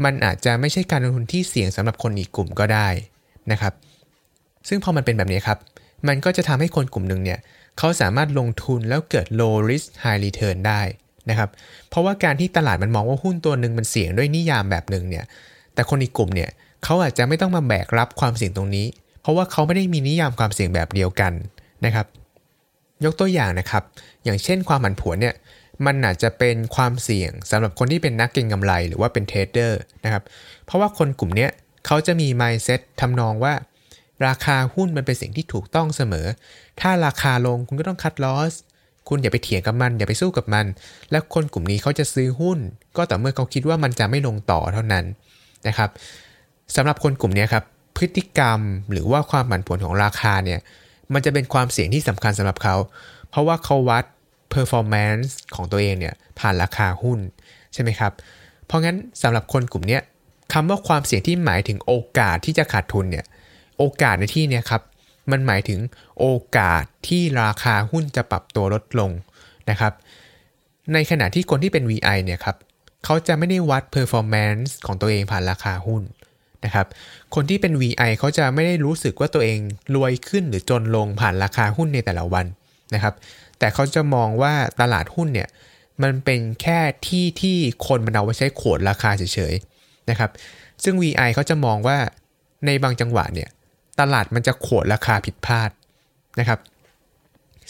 [0.03, 2.87] มันอาจจะไม่ใช่การลงทุนที่เสี่ยงสำหรับคนอีกกลุ่มก็ได้
[3.51, 3.73] นะครับ
[4.67, 5.57] ซึ่งพอมันเป็นแบบนี้ครับ
[6.07, 7.39] มันก็จะทำให้คนกลุ่มหนึ่งเนี่ย
[7.79, 10.81] เขาสามารถลงทุนแล้วเกิด low risk high return ได้
[11.29, 11.49] นะครับ
[11.89, 15.25] เพราะว่าการที่ตลาดมันมองว่าหุ้นตัวหนึ่งมันเสี่ยงด้วยนิยามแบบหนึ่งเนี่ย
[15.73, 16.49] แต่คนอีกกลุ่มเนี่ย
[16.83, 18.87] เขาอาจจะไม่ต้องมาแบกรับความเสี่ยงตรงนี้
[19.21, 21.33] เพราะว่าเขาไม่ได้มีนิยามความเสี่ยงแบบเดียวกัน
[21.85, 22.07] นะครับ
[23.05, 23.83] ยกตัวอย่างนะครับ
[24.23, 25.35] อย่างเช่นความผันผวนเนี่ย
[25.85, 30.23] มันอาจจะเป็นความเสี่ยงสำหรับคนที่เป็นนักเก็งกำไรหรือว่าเป็นเทรดเดอร์นะครับ
[30.65, 31.47] เพราะว่าคนกลุ่มนี้
[31.85, 33.53] เขาจะมี mindset ทำนองว่า
[34.27, 36.27] ราคาหุ้นมันเป็นสิ่งที่ถูกต้องเสมอ
[36.81, 38.53] ถ้าราคาลงคุณก็ต้องคัดลอส
[39.09, 40.65] คุณอย่าไปเถียงกับมัน อย่าไปสู้กับมัน
[41.11, 42.59] และคนกลุ่มนี้เขาจะซื้อหุ้น
[42.97, 45.05] ก็ต่อเมื่อเขาคิดว่ามันจะไม่ลงต่อเท่านั้น
[45.67, 45.89] นะครับ
[46.75, 47.63] สำหรับคนกลุ่มนี้ครับ
[47.97, 48.59] พฤติกรรม
[48.91, 50.59] หรือว่าความผันผวนของราคาเนี่ย
[51.13, 52.75] มันจะเป็นความเสี่ยงที่สำคัญสำหรับเขา
[53.29, 54.05] เพราะว่าเขาวัด
[54.53, 57.19] performance ของตัวเองเนี่ยผ่านราคาหุ้น
[57.73, 58.11] ใช่ไหมครับ
[58.65, 59.99] เพราะงั้นสำหรับคนกลุ่มนี้
[60.53, 63.25] คำว่าความเสี่ยงที่หมายถึงโอกาสที่จะขาดทุนเนี่ย
[63.79, 64.81] โอกาสในที่นี้ครับ
[65.31, 65.79] มันหมายถึง
[66.19, 69.11] โอกาสที่ราคาหุ้นจะปรับตัวลดลง
[69.69, 69.93] นะครับ
[70.93, 72.57] ในขณะที่คนที่เป็น VI เนี่ยครับ
[73.05, 76.03] เขาจะไม่ได้วัด performance ของตัวเองผ่านราคาหุ้น
[76.65, 76.87] นะครับ
[77.35, 79.59] คนที่เป็น VI เขาจะไม่ได้รู้สึกว่าตัวเอง
[79.95, 82.45] รวยขึ้นหรือจนลงผ่านราคาหุ้นในแต่ละวัน
[82.93, 83.13] นะครับ
[83.59, 85.49] แต่เขาจะมองว่าตลาดหุ้นเนี่ย
[86.01, 90.31] มันเป็นแค่ที่ที่คนมันเอาไว้ใช้โขดราคาเฉยๆนะครับ
[90.83, 91.97] ซึ่ง VI เขาจะมองว่า
[92.65, 93.49] ในบางจังหวะเนี่ย
[93.99, 95.69] ตลาดมันจะโขดราคาผิดพลาด
[96.39, 96.59] นะครับ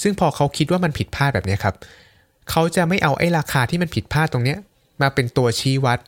[0.02, 1.76] ซึ่งพอเขาคิดว่ามันผิดพลาดแบบนี้ครับ
[2.50, 4.60] เขาจะไม่เอาไอ้ราคาที่มันผิดพลาดตรงเนี้ย
[5.02, 6.00] มาเป็นตัวชี้วัด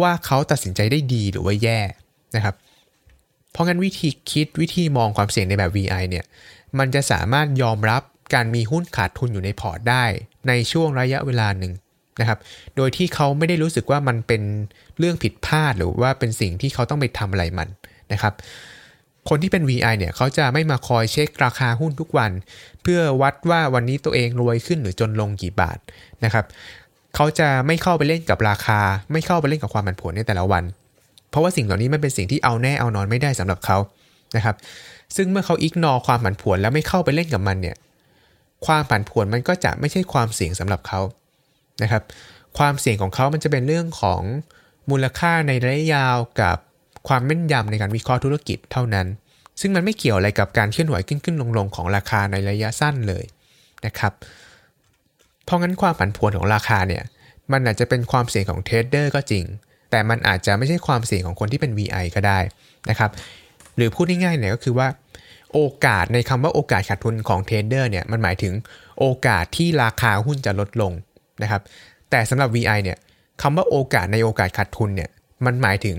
[0.00, 1.80] ว่าเขาตัดสินใจได้ดีหรือว่าแย่
[2.36, 2.54] นะครับ
[3.52, 6.24] เพราะงั้นวิธีคิดวิธีมองความเสี่ยงในแบบ VI เนี่ย
[6.78, 8.02] มันจะสามารถยอมรับ
[8.34, 10.04] การมีหุ้นขาดทุนอยู่ในพอร์ตได้
[10.48, 11.72] ในช่วงระยะเวลาหนึ่ง
[12.20, 12.38] นะครับ
[12.76, 14.42] โดยที่เขาไม่ได้รู้สึกว่ามันเป็น
[14.98, 17.68] เรื่องผิดพลาดหรือว่าเป็นสิ่งที่เขาต้องไปทำอะไรมัน
[18.12, 18.34] นะครับ
[19.28, 22.30] คนที่เป็น VI เนี่ยเขาจะไม่มาคอยเช็คราคาหุ้นทุกวัน
[22.82, 25.78] เพื่อวัดว่าวันนี้ตัวเองรวยขึ้นหรือจนลงกี่บาท
[26.24, 26.44] นะครับ
[27.14, 28.80] เขาจะไม่เข้าไปเล่นกับราคา
[29.12, 30.64] ไม่เข้าไปเล่นกับความผันผวนในแต่ละวัน
[31.30, 33.78] เพราะว่าสิ่งเหล่านี้มันเป็นสิ่งที่เอาแน่เอานอนไม่ได้สำหรับเขา
[34.36, 34.56] นะครับ
[35.16, 37.76] ซึ่งเมื่อเขาอิกนอความผันผวนแล้วไม่เข้าไปเล่นกับมันเนี่ย
[38.66, 41.00] ความผันผวนมันก็จะไม่ใช่ความเสี่ยงสำหรับเขา
[41.82, 42.02] นะครับ
[42.58, 44.22] ความเสี่ยงของเขามันจะเป็นเรื่องของ
[44.90, 46.58] มูลค่าในระยะยาวกับ
[47.08, 49.06] ความแม่นยำในการวิเคราะห์ธุรกิจเท่านั้น
[49.60, 53.24] ซึ่งมันไม่เกี่ยวอะไรกับการเคลื่อนไหวขึ้นขึ้นลงลงของราคาในระยะสั้นเลย
[53.86, 54.12] นะครับ
[55.44, 57.02] เพราะงั้นความผันผวนของราคาเนี่ย
[57.52, 59.44] มันอาจจะเป็นความเสี่ยงของเทรดเดอร์ก็จริง
[59.90, 62.38] แต่มันอาจจะไม่ใช่ความเสี่ยงของคนที่เป็น VI ก็ได้
[62.90, 63.10] นะครับ
[63.76, 64.88] หรือพูดง่ายๆเนี่ยก็คือว่า
[65.52, 68.52] โอกาสในคำว่าโอกาสขาดทุนของเทรดเดอร์เนี่ยมันหมายถึง
[68.98, 70.92] โอกาสที่ราคาหุ้นจะลดลง
[71.42, 71.62] นะครับ
[72.10, 72.98] แต่สำหรับ VI เนี่ย
[73.42, 75.10] คำว่าโอกาสในโอกาสขาดทุนเนี่ย
[75.46, 75.96] มันหมายถึง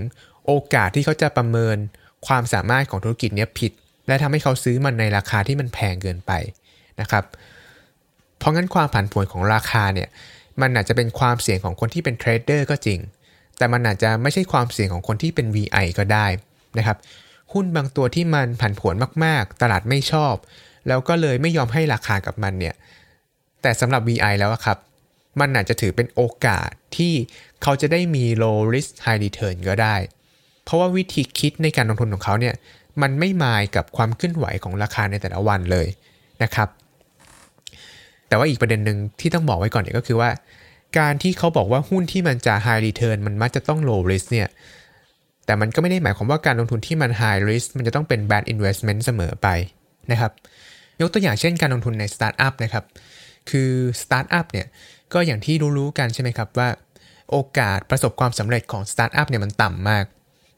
[0.48, 1.76] โอกาสที่เขาจะประเมิน
[2.26, 3.72] ความสามารถของธุรกิจนี้ผิด
[4.06, 6.32] และทำให้เขาซื้อมันในราคาที่มันแพงเกินไป
[7.00, 7.24] นะครับ
[8.38, 10.08] เพราะงั้นความผันผวนของราคาเนี่ย
[10.60, 12.98] มันอาจจะเป็นความเสี่ยงของคนที่เป็นเทรดเดอร์ก็จริง
[13.58, 16.26] แต่มันอาจจะไม่ใช่ความเสี่ยงของคนที่เป็น VI ก็ได้
[16.78, 16.96] นะครับ
[17.52, 20.34] หุ้นบางตัวที่มันผันผวนมากๆ ตลาดไม่ชอบ
[20.88, 22.74] แล้วก็เลยไม่ยอมให้ราคากับมันเนี่ย
[23.62, 24.78] แต่สำหรับ VI แล้วครับ
[25.40, 27.14] มันอาจจะถือเป็นโอกาสที่
[27.62, 29.96] เขาจะได้มี low risk high return ก็ได้
[30.68, 32.54] เพราะว่าวิธีคิดในการลงทุนของเขาเนี่ย
[33.02, 35.86] มันไม่มายกับความเคลื่อนไหวของราคาในแต่ละวันเลย
[36.42, 36.68] นะครับ
[38.28, 40.30] แต่ว่าอีกประเด็นหนึ่งที่ต้องบอกไว้ก่อนเนี่ยก็คือว่า
[40.98, 44.48] การที่เขาบอกว่าหุ้นที่มันจะ high return มันมักจะต้อง low risk เนี่ย
[45.46, 49.48] แต่มันก็ไม่ได้หมายความว่าการลงทุนที่มัน high risk มันจะต้องเป็น bad investment เสมอไป
[50.10, 50.32] นะครับ
[51.00, 52.84] ยกตัวอย่างเช่นการลงทุนในสตาร์ทอัพนะครับ
[53.50, 53.70] คือ
[54.02, 54.66] สตาร์ทอัพเนี่ย
[55.12, 56.68] ก็อย่างที่รู้ๆกันใช่ไหมครับว่า
[57.30, 60.04] โอกาสประสบความสำเร็จของสตาร์ทอัพเนี่ยมันต่ำมาก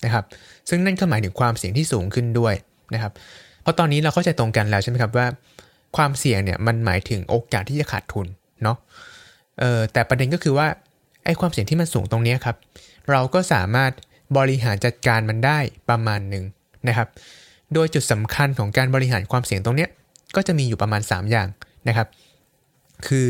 [0.05, 0.25] นะครับ
[0.69, 2.55] ซึ่งนั่นก็หมายถึงความเสี่ยงที่สูงขึ้นด้วย
[2.95, 3.13] นะครับ
[3.63, 5.27] เพราะตอนนี้เราเข้าใจตรงกันแล้วใช่ไหมครับว่า
[5.97, 8.27] ความเสี่ยงเนี่ยมันหมายถึงโอกาสที่จะขาดทุน
[8.63, 8.77] เนาะ
[9.61, 10.67] เออแต่ประเด็นก็คือว่า
[11.25, 12.57] ไอ้ความเสี่ยงที่มันสูงตรงนี้ครับ
[13.11, 13.93] เราก็สามารถ
[14.39, 15.59] บริหารจัดการมันได้
[15.89, 16.45] ประมาณหนึ่ง
[16.89, 17.09] นะครับ
[17.75, 19.91] โดยจุดสำคัญของการบริหารความเสี่ยงตรงเนี้ย
[20.37, 21.49] ก็จะมีอยู่ประมาณ 3 อย่าง
[21.89, 22.09] นะครับ
[23.07, 23.27] คือ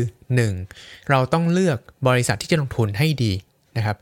[0.53, 1.09] 1.
[1.09, 3.31] เราต้องเลือกบริษัทที่จะลงทุนให้ดี
[3.77, 3.97] นะครับ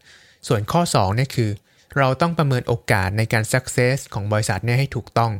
[0.48, 1.50] ส่วนข้อ2เนี่ยคือ
[1.98, 5.32] เราต้องประเมินโอกาสในการ success ของบริษัทเนี่ยให้ถูกต้อง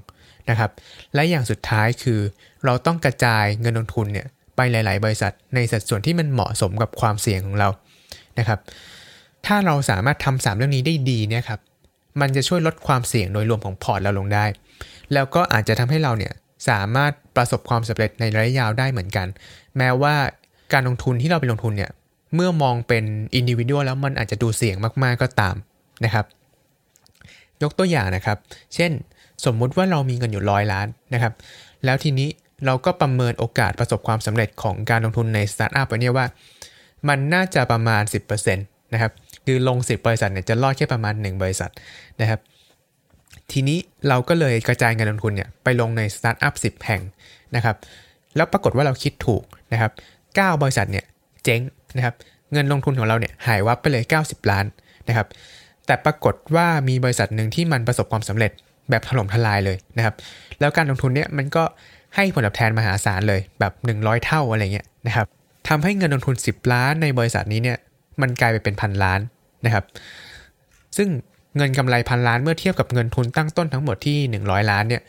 [0.50, 0.72] นะครับ
[1.14, 2.20] และอย่างสุดท้ายคือ
[2.66, 7.70] เราต้องกระจายเงินลงทุนเนี่ยไปหลาย ๆ บริษัท ในสัดส่วนที่มันเหมาะสมกับความเสี่ยงของเรา
[8.40, 8.60] นะครับ
[9.46, 11.60] ถ้าเราสามารถทำสามเรื่องนี้ได้ดีเนี่ยครับ
[12.22, 14.46] มันจะช่วยลดความเสี่ยงโดยรวมของพอร์ตเราลงได้
[15.14, 16.34] แล้วก็อาจจะทำให้เราเนี่ย
[16.70, 19.28] สามารถประสบความสำเร็จในระยะยาวได้เหมือนกัน
[19.78, 20.16] แม้ว่า
[20.74, 21.92] การลงทุนที่เราไปลงทุนเนี่ย
[22.36, 23.04] เมื่อมองเป็น
[23.36, 25.56] individual แล้วมันอาจจะดูเสี่ยงมาก ๆ ก็ตาม
[26.06, 26.26] นะครับ
[27.64, 28.38] ยกตัวอย่างนะครับ
[28.76, 28.92] เช่น
[29.46, 31.34] สมมุติว่าเรามีเงินอยู่ร้อยล้านนะครับ
[31.86, 32.30] แล้วทีนี้
[32.66, 36.26] เราก็ประเมินโอกาสประสบความสำเร็จของการลงทุนในสตาร์ทอัพไว้เนี่ยว่า
[37.10, 38.04] มันน่าจะประมาณ
[38.44, 39.12] 10%นะครับ
[39.46, 41.72] คือลง 10 บริษัทเนี่ยจะรอดแค่ประมาณ 1 บริษัท
[42.22, 42.40] นะครับ
[43.52, 47.02] ทีนี้เราก็เลยกระจายเงินลงทุนเนี่ยไปลงในสตาร์ทอัพ10 แห่ง
[47.56, 47.76] นะครับ
[48.36, 49.44] แล้วปรากฏว่าเราคิดถูก
[49.74, 49.92] นะครับ
[50.28, 51.06] 9 บริษัทเนี่ย
[51.44, 51.62] เจ๊ง
[51.96, 52.16] นะครับ
[52.54, 54.66] เงินลงทุนของเราเนี่ยหายวับไปเลย 90 ล้าน
[55.08, 55.28] นะครับ
[55.90, 58.52] แต่ปรากฏว่ามีบริษัทหนึ่งที่มันประสบความสำเร็จ
[58.90, 60.16] แบบถล่มทลายเลยนะครับ
[60.60, 61.64] แล้วการลงทุนเนี่ยมันก็
[62.16, 65.26] ให้ผลตอบแทนมหาศาลเลยแบบ 100 เท่าอะไรเงี้ยนะครับ
[65.70, 67.78] ทำให้เงินลงทุน 10 ล้านในบริษัทนี้เนี่ย
[68.22, 69.20] มันกลายไปเป็นพันล้าน
[69.66, 69.86] นะครับ
[70.98, 71.10] ซึ่ง
[71.58, 75.02] เงินกำไรพันล้านเมื่อเทียบกับเงินทุนตั้งต้นทั้งหมดที่ 100 ล้านเนี่ย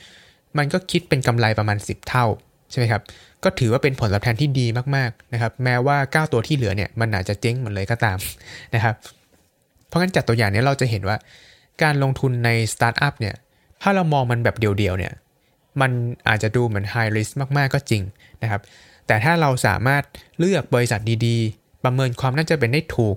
[0.58, 2.26] มันก็คิดเป็นกำไรประมาณ 10 เท่า
[2.70, 3.02] ใช่ไหมครับ
[3.44, 4.66] ก็ถือว่าเป็นผลตอบแทนที่ดี
[4.96, 8.18] มากๆนะครับ แม้ว่า 9 ตัวที่เหลือเนี่ยมันอาจจะเจ๊งหมดเลยก็ตาม
[8.74, 8.94] นะครับ
[9.90, 11.16] เพราะงั้นจากตัวอย่างนี้เราจะเห็นว่า
[11.82, 13.34] การลงทุนในสตาร์ทอัพเนี่ย
[13.82, 15.12] ถ้าเรามองมันแบบเดี่ยวๆเนี่ย
[15.80, 15.90] มัน
[16.28, 18.02] อาจจะดูเหมือน high risk มากๆก็จริง
[18.42, 18.60] นะครับ
[19.06, 20.02] แต่ถ้าเราสามารถ
[20.38, 23.16] เลือกบริษัทดีๆ ประเมินความน่าจะเป็นได้ถูก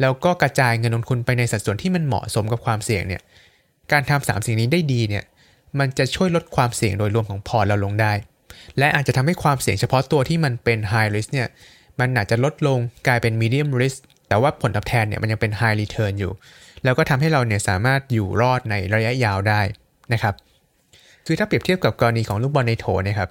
[0.00, 3.22] แล้วก็กระจายเงินลงทุนไปในสัดส่วนที่มันเหมาะสมกับความเสี่ยงเนี่ย
[3.92, 5.24] การทำสามสิ่งนี้ได้ดีเนี่ย
[5.78, 8.12] มันจะช่วยลดความเสี่ยงโดยรวมของพอร์ตเราลงได้
[8.78, 11.48] และอาจจะทำให้ความเสี่ยงเฉพาะตัวที่มันเป็น high risk เนี่ย
[12.00, 13.98] มันอาจจะลดลงกลายเป็น medium risk
[14.32, 16.32] แต่ว่าผลตอบแทนเนี่ยมันยังเป็น high return อยู่
[16.84, 19.60] แล้วก็ทำให้เราเนี่ยสามารถอยู่รอดในระยะยาวได้
[20.12, 20.34] นะครับ
[21.26, 23.30] คือถ้าเปรียบเทียบกับกรณีของลูกบอลในโถนะครับ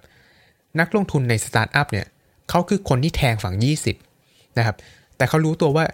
[0.80, 2.06] นักลงทุนในสตาร์ทอัพเนี่ย
[2.50, 3.56] เขาคือคนที่แทงฝั่ง
[4.06, 4.76] 20นะครับ
[5.18, 5.86] แต่เขารู้ตัวว่า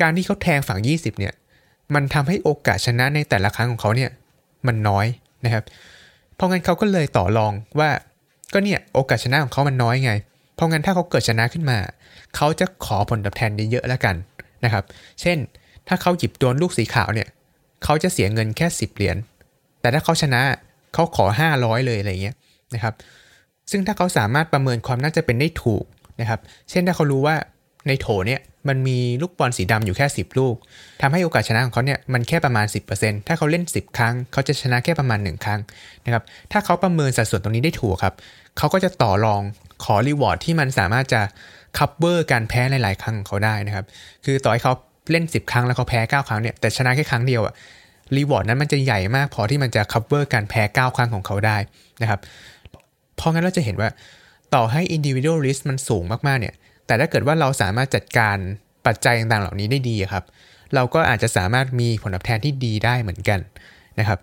[0.00, 1.32] การที่เขาแทงฝั่ง 20เนี่ย
[1.94, 4.10] มันทำให้โอกาสชนะในแต่ละครั้งของเขาเนี่ย
[4.66, 5.06] มันน้อย
[5.44, 5.64] นะครับ
[6.34, 7.90] เพราะงั้นเขาก็เลยต่อรองว่า
[8.52, 10.12] ก็เนี่ยโอกาสชนะของเขามันน้อยไง
[10.54, 11.78] เพราะงั้นถ้าเขาเกิดชนะขึ้นมา
[12.36, 14.14] เขาจะขอผลตอบแทนเยอะๆแล้วกัน
[14.64, 14.84] นะครับ
[15.20, 15.38] เช่น
[15.88, 17.28] ถ้าเขาหยิบโดนลูกสีขาวเนี่ย
[17.84, 19.16] เขาจะเสียเงินแค่ 10 เหรียญ
[19.80, 20.40] แต่ถ้าเขาชนะ
[20.94, 22.36] เขาขอ 500 เลยอะไรเงี้ย
[22.74, 22.94] นะครับ
[23.70, 25.84] ซึ่งถ้าเขาสามารถประเมินความน่าจะเป็นได้ถูก
[26.20, 27.36] นะครับ เช่นถ้าเขารู้ว่า
[27.88, 30.54] ในโถเนี่ยมันมีลูกบอลสีดำอยู่แค่ 10 ลูก
[31.00, 35.60] ทำให้โอกาสชนะของเขาเนี่ยมันแค่ประมาณ 10%ถ้าเขาเล่น 10 ครั้ง เขาจะชนะแค่ประมาณ 1 ครั้ง
[36.04, 36.22] นะครับ
[36.52, 38.14] ถ้าเขาประเมินสัดส่วนตรงนี้ได้ถูกครับ
[38.58, 39.42] เขาก็จะต่อรอง
[39.84, 41.20] ขอ reward ที่มันสามารถจะ
[41.78, 43.84] cover การแพ้หลาย ๆ ครั้งของเขาได้นะครับ
[44.24, 44.72] คือต่อให้เขา
[45.10, 47.54] เล่น 10 ครั้งแล้วเขาแพ้ 9 ครั้งเนี่ยแต่ชนะแค่ครั้งเดียวอะ
[48.16, 51.56] reward นั้นมันจะใหญ่มากพอที่มันจะ cover การแพ้ 9 ครั้งของเขาได้
[52.02, 52.20] นะครับ
[53.16, 53.88] เพราะงั้นเราจะเห็นว่า
[54.54, 56.54] ต่อให้ individual risk มันสูงมาก ๆ เนี่ย
[56.86, 58.36] แต่ถ้าเกิดว่าเราสามารถจัดการ
[58.86, 60.24] ปัจจัยต่าง ๆ เหล่านี้ได้ดีครับ
[60.74, 63.40] เราก็อาจจะสามารถมีผลตอบแทนที่ดีได้เหมือนกัน
[63.98, 64.18] นะครับ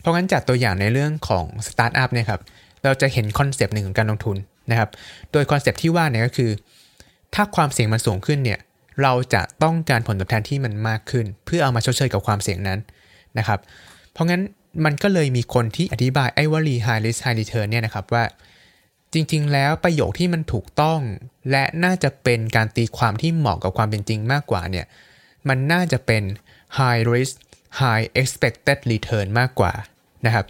[0.00, 2.40] เพราะงั้นจากตัวอย่างในเรื่องของสตาร์ทอัพเนี่ยครับ
[2.84, 4.36] เราจะเห็น concept หนึ่งของการลงทุน
[4.70, 4.90] นะครับ
[5.32, 6.50] โดย concept ที่ว่าเนี่ยก็คือ
[7.34, 8.60] ถ้าความเสี่ยงมันสูงขึ้นเนี่ย
[9.02, 12.78] เราจะต้องการผลตอบแทนที่มันมากขึ้น เพื่อเอามาชดเชยกับความเสี่ยงนั้น
[13.38, 13.58] นะครับ
[14.12, 14.42] เพราะงั้น
[14.84, 18.24] มันก็เลยมีคนที่อธิบายไอ้วลี high risk high return เนี่ยนะครับว่า
[19.12, 21.00] จริง ๆ แล้วประโยคที่มันถูกต้อง
[21.50, 24.86] และน่าจะเป็นการตีความที่เหมาะกับความเป็นจริงมากกว่าเนี่ย
[25.48, 26.22] มันน่าจะเป็น
[26.78, 27.34] high risk
[27.80, 29.72] high expected return มากกว่า
[30.26, 30.46] นะครับ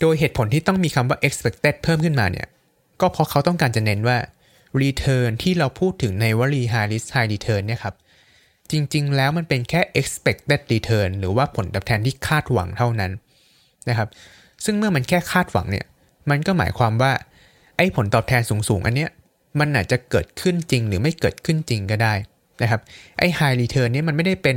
[0.00, 2.46] โดยเหตุผลที่ต้องมีคำว่า expected เพิ่มขึ้นมาเนี่ย
[3.00, 4.18] ก็เพราะเขาต้องการจะเน้นว่า
[4.82, 7.94] return ที่เราพูดถึงในวลี high risk high return เนี่ยครับ
[8.70, 13.12] จริงๆ แล้วมันเป็นแค่ expected return หรือว่าผลตอบแทนที่คาดหวังเท่านั้น
[13.88, 14.08] นะครับ
[14.64, 15.86] ซึ่งเมื่อมันแค่คาดหวังเนี่ย
[16.30, 17.12] มันก็หมายความว่า
[17.76, 19.10] ไอ้ผลตอบแทนสูงๆ อันเนี้ย
[19.60, 22.14] มันอาจจะเกิดขึ้นจริงหรือไม่เกิดขึ้นจริงก็ได้
[22.62, 22.80] นะครับ
[23.18, 24.56] ไอ้ high return นี้มันไม่ได้เป็น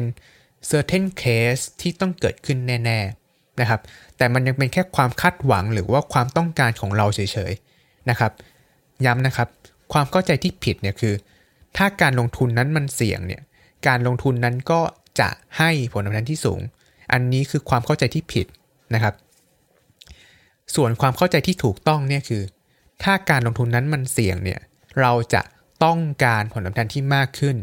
[0.71, 2.99] certain case ที่ต้องเกิดขึ้นแน่
[3.29, 3.81] ๆ นะครับ
[4.17, 7.19] แต่มันยังเป็นแค่ความคาดหวังหรือว่าความต้องการของเราเฉ
[7.51, 7.70] ยๆ
[8.09, 8.31] นะครับ
[9.05, 9.47] ย้ำนะครับ
[9.93, 11.13] ความเข้าใจที่ผิดเนี่ยคือ
[11.77, 13.41] ถ้าการลงทุนนั้นมันเสี่ยงเนี่ย
[13.87, 14.81] การลงทุนนั้นก็
[15.19, 16.61] จะให้ผลตอบแทนที่สูง
[17.11, 18.47] อันนี้คือความเข้าใจที่ผิด
[18.93, 19.15] นะครับ
[20.75, 22.43] ส่วนความเข้าใจที่ถูกต้องเนี่ยคือ
[23.03, 24.59] ถ้าการลงทุนนั้นมันเสี่ยงเนี่ย
[24.99, 25.41] เราจะ
[25.83, 27.55] ต้องการผลตอบแทนที่มากขึ้น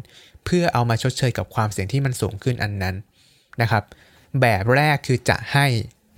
[0.44, 2.94] เพื่อเอามาชดเชยกับความเสี่ยงที่มันสูงขึ้นอันนั้น
[3.62, 3.84] นะครับ
[4.40, 5.66] แบบแรกคือจะให้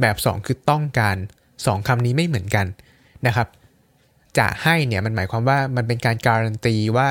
[0.01, 1.17] แบบ 2 คือต้องการ
[1.53, 2.67] 2คำนี้ไม่เหมือนกัน
[3.27, 3.49] นะครับ
[4.39, 7.09] จะให้เนี่ยมันหมายความว่ามันเป็นการการันตีว่า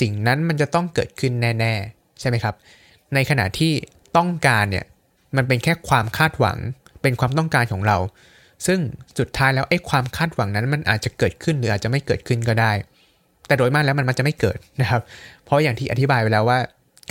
[0.00, 2.54] สิ่งนั้นมันจะต้องเกิดขึ้นแน่ ๆ ใช่ไหมครับ
[3.14, 3.72] ในขณะที่
[4.16, 4.84] ต้องการเนี่ย
[5.36, 6.58] มันเป็นแค่ความคาดหวัง
[7.02, 7.98] เป็นความต้องการของเรา
[8.66, 8.78] ซึ่ง
[9.18, 12.72] สุดท้ายแล้วไอ้ความคาดหวังนั้นมันอาจจะเกิดขึ้นหรืออาจจะไม่เกิดขึ้นก็ได้
[13.46, 15.02] แต่โดยมากแล้วมันมันจะไม่เกิดนะครับ
[15.44, 16.58] เพราะอย่างที่อธิบายไปแล้วว่า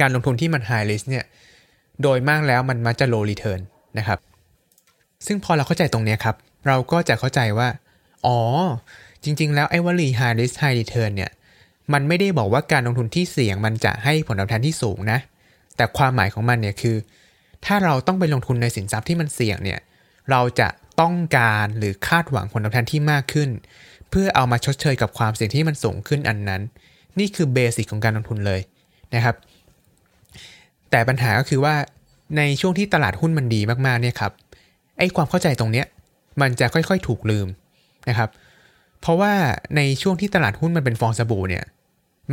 [0.01, 1.25] การลงทุนที่มัน high risk เนี่ย
[2.01, 3.59] โดยมากแล้วมันมักจะ low return
[3.97, 4.19] นะครับ
[5.25, 6.35] ซึ่งพอเราเข้าใจตรงนี้ครับ
[6.67, 7.67] เราก็จะเข้าใจว่า
[8.25, 8.39] อ๋อ
[9.23, 11.31] จริง ๆ แล้วไอ้วลี high risk high return เนี่ย
[11.93, 15.19] มันไม่ได้บอกว่าการลงทุนที่เสี่ยงมันจะให้ผลตอบแทนที่สูงนะ
[15.75, 16.95] แต่ความหมายของมันเนี่ยคือ
[17.65, 19.79] ถ้าเราต้องไปลงทุนในสินทรัพย์ที่มันเสี่ยงเนี่ย
[20.29, 20.69] เราจะ
[21.01, 23.49] ต้องการหรือคาดหวังผลตอบแทนที่มากขึ้น
[24.09, 26.61] เพื่อเอามาชดเชยกับความเสี่ยงที่มันสูงขึ้นอันนั้น
[27.19, 28.61] นี่คือ basic ของการลงทุนเลย
[29.15, 29.35] นะครับ
[30.91, 31.75] แต่ปัญหาก็คือว่า
[32.37, 34.31] ในช่วงที่ตลาดหุ้นมันดีมากๆเนี่ยครับ
[34.97, 35.85] ไอ้ความเข้าใจตรงเนี้ย
[36.41, 37.47] มันจะค่อยๆ ถูกลืม
[38.09, 38.29] นะครับ
[39.01, 39.33] เพราะว่า
[39.75, 41.63] ในช่วงที่ตลาดหุ้นมันเป็นฟองสบู่เนี่ย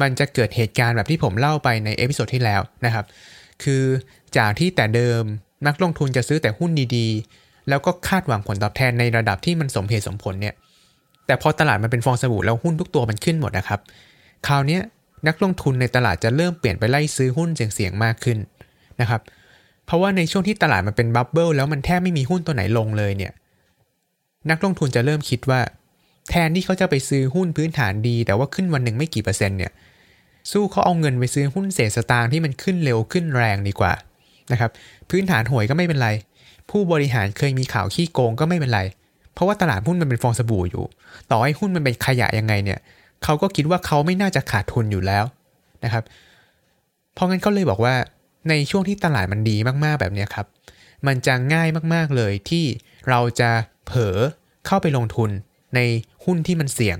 [0.00, 3.04] มันจะเกิดเหตุการณ์แบบที่ผมเล่าไปใน episode ที่แล้วนะครับ
[3.62, 3.82] คือ
[4.36, 5.22] จากที่แต่เดิม
[5.66, 10.54] นักลงทุนจะซื้อแต่หุ้นดีๆ แล้วก็คาดหวังผลตอบแทนในระดับที่มันสมเหตุสมผลเนี่ย
[11.26, 13.80] แต่พอตลาดมันเป็นฟองสบู่แล้วหุ้นทุกตัวมันขึ้นหมดนะครับ
[14.46, 14.78] คราวนี้
[15.28, 18.38] นักลงทุนในตลาดจะเริ่มเปลี่ยนไปไล่ซื้อหุ้นเสี่ยงๆมากขึ้น
[19.00, 19.20] นะครับ
[19.86, 23.32] เพราะว่าในช่วงที่ตลาดมันเป็นบับเบิลแล้วมันแทบไม่มีหุ้นตัวไหนลงเลยเนี่ย
[24.50, 25.60] นักลงทุนจะเริ่มคิดว่า
[26.30, 29.72] แทนที่เขาจะไปซื้อหุ้นพื้นฐานดี แต่ว่าขึ้นวันหนึ่งไม่กี่เปอร์เซ็นต์เนี่ย
[30.50, 33.92] สู้เขาเอาเงินไปซื้อหุ้นเศษสตางค์ที่มันขึ้นเร็วขึ้นแรงดีกว่า
[34.52, 34.70] นะครับ
[35.10, 36.08] พื้นฐานห่วยก็ไม่เป็นไร
[36.70, 38.80] ผู้บริหารเคยมีข่าวขี้โกงก็ไม่เป็นไร
[39.34, 40.84] เพราะว่าตลาดหุ้นมันเป็นฟองสบู่อยู่
[41.30, 42.78] ต่อให้หุ้นมันเป็นขยะยังไงเนี่ย
[43.24, 45.24] เขาก็คิดว่าเขาไม่น่าจะขาดทุนอยู่แล้ว
[45.84, 46.04] นะครับ
[47.14, 47.94] เพราะงั้นเขาเลยบอกว่า
[48.48, 50.46] ในช่วงที่ตลาดมันดีมากๆแบบนี้ครับ
[51.06, 52.64] มันจะง่ายมากๆเลยที่
[53.08, 53.50] เราจะ
[53.86, 54.16] เผลอ
[54.66, 55.30] เข้าไปลงทุน
[55.74, 55.80] ใน
[56.26, 56.98] หุ้นที่มันเสี่ยง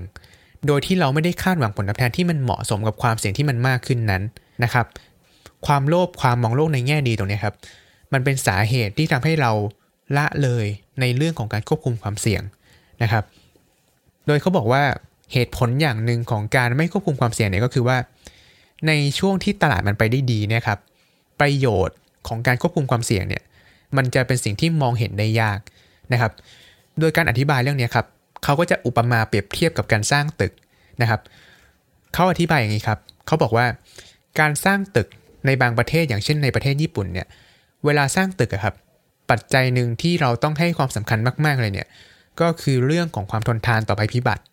[0.67, 4.23] โดยที่เราไม่ได้คาดหวังผลตอบแทนที่มันเหมาะสมกับความเสี่ยงที่มันมากขึ้นนั้น
[4.63, 4.85] นะครับ
[5.67, 7.55] ความโลภความมองโลกในแง่ดีตรงนี้ครับ
[8.13, 9.51] มันเป็นสาเหตุที่ทำให้เรา
[10.17, 10.65] ละเลย
[11.01, 12.41] ในเรื่องของการควบคุมความเสี่ยง
[13.03, 13.23] นะครับ
[14.27, 14.83] โดยเขาบอกว่า
[15.33, 17.97] เหตุผลอย่างหนึ่งของการไม่ควบคุมความเสี่ยงเนี่ยก็คือว่า
[18.87, 20.79] ในช่วงที่ตลาดมันไปได้ดีเนี่ยครับ
[21.39, 23.43] ประโยชน์ของการควบคุมความเสี่ยงเนี่ย
[23.97, 25.59] มันจะเป็นสิ่งที่มองเห็นได้ยาก
[26.13, 26.31] นะครับ
[26.99, 28.05] โดยการอธิบายเรื่องนี้ครับ
[28.43, 30.53] เขาก็จะอุปมาเปรียบเทียบกับการสร้างตึก
[31.01, 31.21] นะครับ
[32.13, 33.65] เขาอธิบายอย่างนี้ครับเขาบอกว่า
[34.39, 35.07] การสร้างตึก
[35.45, 37.27] ในบางประเทศอย่างเช่นในประเทศญี่ปุ่นเนี่ย
[37.85, 38.75] เวลาสร้างตึกครับ
[39.29, 41.87] ปัจจัยหนึ่งที่เราต้องให้ความสำคัญมาก ๆเลยเนี่ย
[42.39, 44.43] ก็คือเรื่องของความทนทานต่อภัยพิบัติ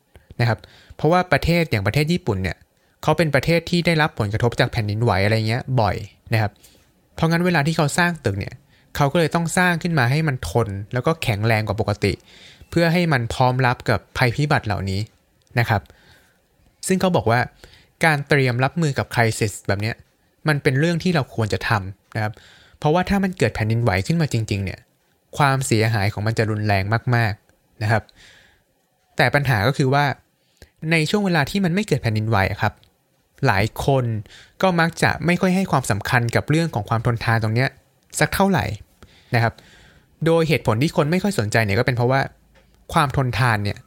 [0.40, 0.58] นะครับ
[0.96, 2.56] เพราะว่าประเทศอย่างประเทศญี่ปุ่นเนี่ย
[3.02, 5.96] เขาเป็นประเทศที่ได้รับผลกระทบจากแผ่นดินไหวอะไรเงี้ยบ่อย
[6.32, 6.52] นะครับ
[7.14, 8.54] เพราะงั้นเวลาที่เขาสร้างตึกเนี่ย
[8.96, 12.12] เขาก็เลยต้องสร้างขึ้นมาให้มันทน แล้วก็แข็งแรงกว่าปกติ
[12.74, 15.00] พื่อให้มันพร้อมรับกับภัยพิบัติเหล่านี้
[15.58, 15.82] นะครับ
[16.86, 17.40] ซึ่งเขาบอกว่า
[18.04, 19.92] การเตรียมรับมือกับคริสิสแบบนี้
[20.48, 22.32] มันเป็นเรื่องที่เราควรจะทำนะครับ
[22.78, 24.80] เพราะว่าถ้ามันเกิดแผ่นดินไหวขึ้นมาจริง ๆ เนี่ย
[25.38, 26.84] ความเสียหายของมันจะรุนแรง
[27.14, 28.02] มาก ๆนะครับ
[29.16, 30.04] แต่ปัญหาก็คือว่า
[30.90, 32.72] ในช่วงเวลาที่มันไม่เกิดแผ่นดินไหวครับ
[33.46, 34.04] หลายคน
[34.62, 37.66] ก็มักจะไม่ค่อยให้ความสำคัญกับเรื่องของความทนทานตรงนี้
[38.20, 38.64] สักเท่าไหร่
[39.34, 39.54] นะครับ
[40.26, 42.20] โดยเหตุผลที่คนไม่ค่อยสนใจเนี่ยก็เป็นเพราะว่า
[42.92, 43.78] ความทนทานเนี่ย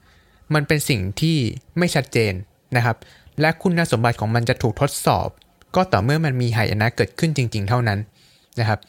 [0.53, 1.37] มันเป็นสิ่งที่
[1.77, 2.33] ไม่ชัดเจน
[2.75, 2.97] นะครับ
[3.41, 5.27] และคุณสมบัติของมันจะถูกทดสอบ
[5.75, 7.99] ก็ต่อเมื่อมันมีหายนะเกิดขึ้นจริง ๆ เท่านั้น
[8.59, 8.79] นะครับ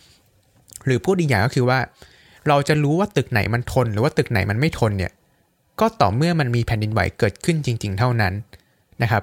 [0.87, 1.79] หรือพูดอีกอย่างก็คือว่า
[2.49, 5.12] เราจะรู้ว่าตึกไหนมันทน หรือว่าตึกไหนมันไม่ทนเนี่ย
[5.81, 8.33] ก็ต่อเมื่อมันมีแผ่นดินไหวเกิดขึ้นจริง ๆ เท่านั้น
[9.03, 9.23] นะครับ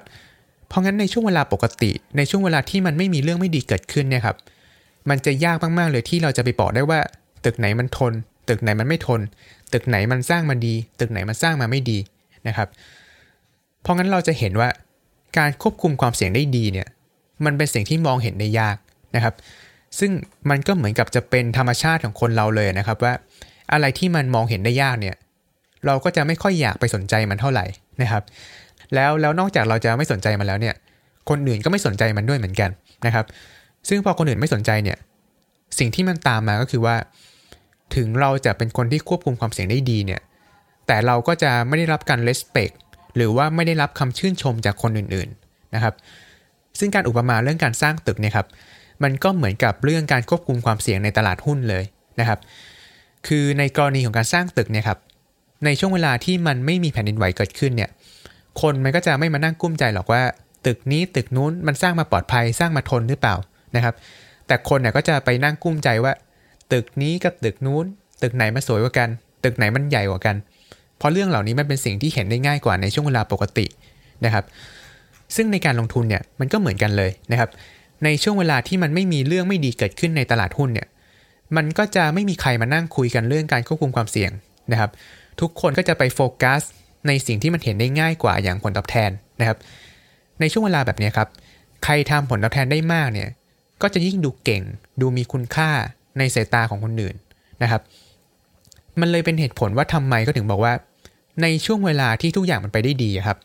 [0.68, 4.36] เพราะงั้นในช่วงเวลาปกติ ในช่วงเวลาที่มันไม่มีเรื่องไม่ดีเกิดขึ้นเนี่ยครับ
[5.08, 7.00] มันจะยากมากๆเลยที่เราจะไปบอกได้ว่า
[7.44, 8.12] ตึกไหนมันทน
[8.48, 9.20] ตึกไหนมันไม่ทน
[9.72, 11.98] ตึกไหนมันสร้างมาดี ตึกไหนมันสร้างมาไม่ดี
[12.48, 12.68] นะครับ
[13.82, 14.68] เพราะงั้นเราจะเห็นว่า
[15.38, 16.88] การควบคุมความเสี่ยงได้ดีเนี่ย
[17.44, 18.76] มันเป็นสิ่งที่มองเห็นได้ยาก
[19.16, 19.34] นะครับ
[19.98, 20.10] ซึ่ง
[20.50, 23.12] มันก็เหมือนกับจะเป็นธรรมชาติของคนเราเลยนะครับว่า
[23.72, 25.16] อะไรที่มันมองเห็นได้ยากเนี่ย
[25.86, 27.66] เราก็จะไม่ค่อยอยากไปสนใจมันเท่าไหร่
[28.02, 28.22] นะครับ
[28.94, 30.74] แล้วแล้วนอกจากเราจะไม่สนใจมันแล้วเนี่ย
[31.28, 32.70] คนอื่นก็ไม่สนใจมันด้วยเหมือนกัน
[33.06, 33.26] นะครับ
[33.88, 34.98] ซึ่งพอคนอื่นไม่สนใจเนี่ย
[35.78, 36.96] สิ่งที่มันตามมาก็คือว่า
[37.94, 40.20] ถึงเราจะเป็นคนที่ควบคุมความเสี่ยงได้ดีเนี่ย
[40.86, 42.74] แต่เราก็จะไม่ได้รับการ respect
[43.16, 45.94] หรือว่าไม่ได้รับคำชื่นชมจากคนอื่นๆนะครับ
[46.78, 48.46] ซึ่งการอุปมาเรื่องการสร้างตึกเนี่ยครับ
[49.02, 51.84] มันก็เหมือนกับเรื่องการควบคุมความเสี่ยงในตลาดหุ้นเลย
[52.20, 52.38] นะครับ
[53.26, 54.98] คือในกรณีของการสร้างตึกเนี่ยครับ
[55.64, 57.90] ในช่วงเวลาที่มันไม่มีแผ่นดินไหวเกิดขึ้นเนี่ย
[58.60, 60.22] คนมันก็จะไม่มานั่งกุ้มใจหรอกว่า
[60.66, 63.34] ตึกนี้ตึกนู้นมันสร้างมาปลอดภัยสร้างมาทนหรือเปล่า
[63.76, 63.94] นะครับ
[64.46, 66.12] แต่คนเนี่ยก็จะไปนั่งกุ้มใจว่า
[66.72, 67.84] ตึกนี้กับตึกนู้น
[68.22, 69.08] ตึกไหนมาสวยกว่ากัน
[69.44, 70.36] ตึกไหนมันใหญ่กว่ากัน
[70.98, 73.66] เพราะเรื่องเหล่านี้มันเป็นสิ่งที่เห็นได้ง่ายกว่าในช่วงเวลาปกติ
[74.24, 74.44] นะครับ
[75.36, 77.50] ซึ่งในการลงทุนเนี่ยมันก็เหมือนกันเลยนะครับ
[78.04, 80.88] ในช่วงเวลาที่มันไม่มีเรื่องไม่ดีเกิดขึ้นในตลาดหุ้นเนี่ย
[81.56, 84.30] มันก็จะไม่มีใครมานั่งคุยกันเรื่องการควบคุมความเสี่ยง
[84.72, 84.90] นะครับ
[85.40, 86.62] ทุกคนก็จะไปโฟกัส
[87.06, 89.58] ในสิ่งที่มันเห็นได้ง่ายกว่าอย่างผลตอบแทนนะครับ
[90.40, 91.28] ในช่วงเวลาแบบนี้ครับ
[91.84, 93.28] ใครทำผลตอบแทนได้มากเนี่ย
[93.82, 94.62] ก็จะยิ่งดูเก่ง
[95.00, 95.70] ดูมีคุณค่า
[96.18, 97.16] ในสายตาของคนอื่น
[97.62, 97.82] นะครับ
[99.00, 100.72] มันเลยเป็นเหตุผลว่าทำไมก็ถึงบอกว่า
[101.42, 103.38] ในช่วงเวลาที่ทุกอย่างมันไปได้ดีครับ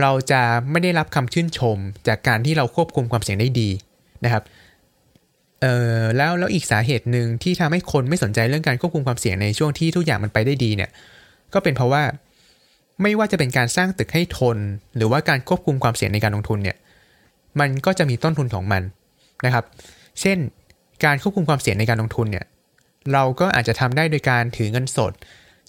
[0.00, 1.76] เราจะไม่ได้รับคำชื่นชม
[2.08, 3.68] จากการที่เราควบคุมความเสี่ยงได้ดี
[4.24, 4.42] นะครับ
[5.60, 10.90] เอ่อแล้วแล้วอีกสาเหตุหนึ่งที่ทำให้คนไม่สนใจเรื่องการควบคุมความเสี่ยงในช่วงที่ทุกอย่างมันไปได้ดีเนี่ย
[11.54, 12.02] ก็เป็นเพราะว่า
[13.02, 14.58] ไม่ว่าจะเป็นการสร้างตึกให้ทน
[14.96, 16.76] หรือว่าการควบคุมความเสี่ยงในการลงทุนเนี่ย
[17.60, 18.82] มันก็จะมีต้นทุนของมัน
[19.46, 19.64] นะครับ
[20.20, 20.38] เช่น
[21.04, 22.46] การควบคุมความเสี่ยงในการลงทุนเนี่ย
[23.12, 25.12] เราก็อาจจะทำได้โดยการถือเงินสด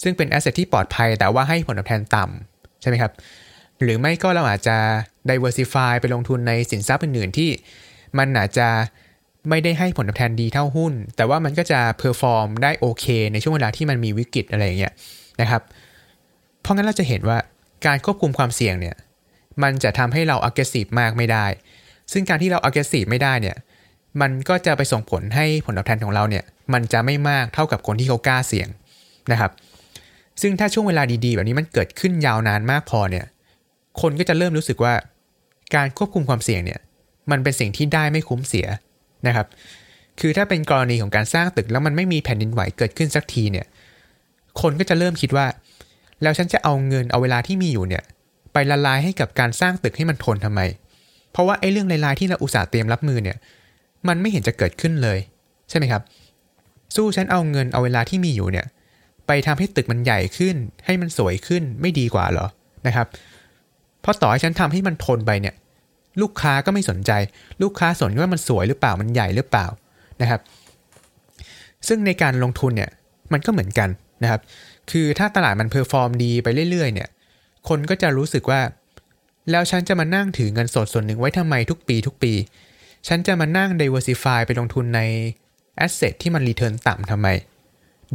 [0.04, 3.12] ซึ่งเป็นแอสเซทที่ปลอดภัย แต่ว่าให้ผลตอบแทนต่ำใช่ไหมครับ
[3.82, 4.78] หรือไม่ก็เราอาจจะ
[5.30, 7.50] diversify ไปลงทุนในสินทรัพย์อื่นๆที่
[8.18, 8.68] มันอาจจะ
[9.50, 14.94] ไม่ได้ให้ผลตอบแทนดีเท่าหุ้น แต่ว่ามันก็จะ perform ได้โอเค ในช่วงเวลาที่มันมีวิกฤตอะไรอย่างเงี้ย
[15.42, 15.62] นะครับ
[16.62, 17.38] เพราะงั้นเราจะเห็นว่า
[17.86, 18.96] การควบคุมความเสี่ยงเนี่ย
[19.64, 21.46] มันจะทำให้เรา aggressive มากไม่ได้
[22.12, 23.58] ซึ่งการที่เรา aggressive ไม่ได้เนี่ย
[24.22, 28.68] มันก็จะไปส่งผลให้ผลตอบแทนของเราเนี่ยมันจะไม่มากเท่ากับคนที่เขากล้าเสี่ยง
[29.32, 29.52] นะครับ
[30.42, 33.26] ซึ่งถ้าช่วงเวลาดีๆ แบบนี้มันเกิดขึ้นยาวนานมากพอเนี่ย
[34.02, 34.94] คนก็จะเริ่มรู้สึกว่า
[35.76, 36.80] การควบคุมความเสี่ยงเนี่ย
[37.32, 38.68] มันเป็นสิ่งที่ได้ไม่คุ้มเสีย
[39.28, 39.48] นะครับ
[40.20, 43.66] คือถ้าเป็นกรณีของการสร้างตึกแล้วมันไม่มีแผ่นดินไหวเกิดขึ้นสักทีเนี่ย
[44.62, 45.46] คนก็จะเริ่มคิดว่า
[46.22, 48.04] แล้วฉันจะเอาเงินเอาเวลาที่มีอยู่เนี่ย
[48.54, 50.62] ไปละลายให้กับการสร้างตึกให้มันทนทำไม
[51.32, 53.38] เพราะว่าไอ้เรื่องลายๆที่เราอุตส่าห์เตรียมรับมือเนี่ย
[54.08, 55.20] มันไม่เห็นจะเกิดขึ้นเลย
[55.70, 56.02] ใช่ไหมครับ
[56.96, 58.66] สู้ฉันเอาเงินเอาเวลาที่มีอยู่เนี่ย
[59.28, 62.48] ไปทำให้ตึกมันใหญ่ขึ้น ให้มันสวยขึ้นไม่ดีกว่าเหรอ
[62.88, 63.08] นะครับ
[64.02, 65.56] เพราะต่อให้ฉันทำให้มันทนไปเนี่ย
[66.22, 67.12] ลูกค้าก็ไม่สนใจ
[67.62, 69.68] ลูกค้าสนว่ามันสวยหรือเปล่ามันใหญ่หรือเปล่า
[70.22, 70.42] นะครับ
[71.88, 72.92] ซึ่งในการลงทุนเนี่ย
[73.34, 73.90] มันก็เหมือนกัน
[74.24, 74.42] นะครับ
[74.92, 77.10] คือถ้าตลาดมัน perform ดีไปเรื่อยๆ เนี่ย
[77.70, 78.62] คนก็จะรู้สึกว่า
[79.52, 82.34] แล้วฉันจะมานั่งถือเงินสดส่วนหนึ่งไว้ทำไมทุกปีทุกปี
[83.08, 85.02] ฉันจะมานั่ง diversify ไปลงทุนใน
[85.86, 87.28] asset ที่มันรีเทิร์นต่ำทำไม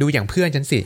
[0.01, 0.79] ดูอย่างเพื่อนฉันสิ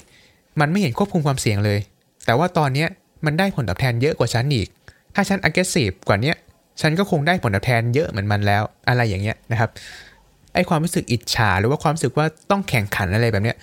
[0.60, 1.80] มันไม่เห็นควบคุมความเสี่ยงเลย
[2.26, 2.86] แต่ว่าตอนนี้
[3.26, 4.68] มันได้ผลตอบแทนเยอะกว่าฉันอีก
[5.15, 6.34] ถ้าฉัน aggressive กว่านี้
[6.82, 9.70] ฉันก็คงได้ผลตอบแทนเยอะเหมือนมันแล้ว อะไรอย่างเงี้ยนะครับ
[10.54, 13.58] ไอความรู้สึกอิจฉาหรือว่าความรู้สึกว่าต้องแข่งขันอะไรแบบเนี้ย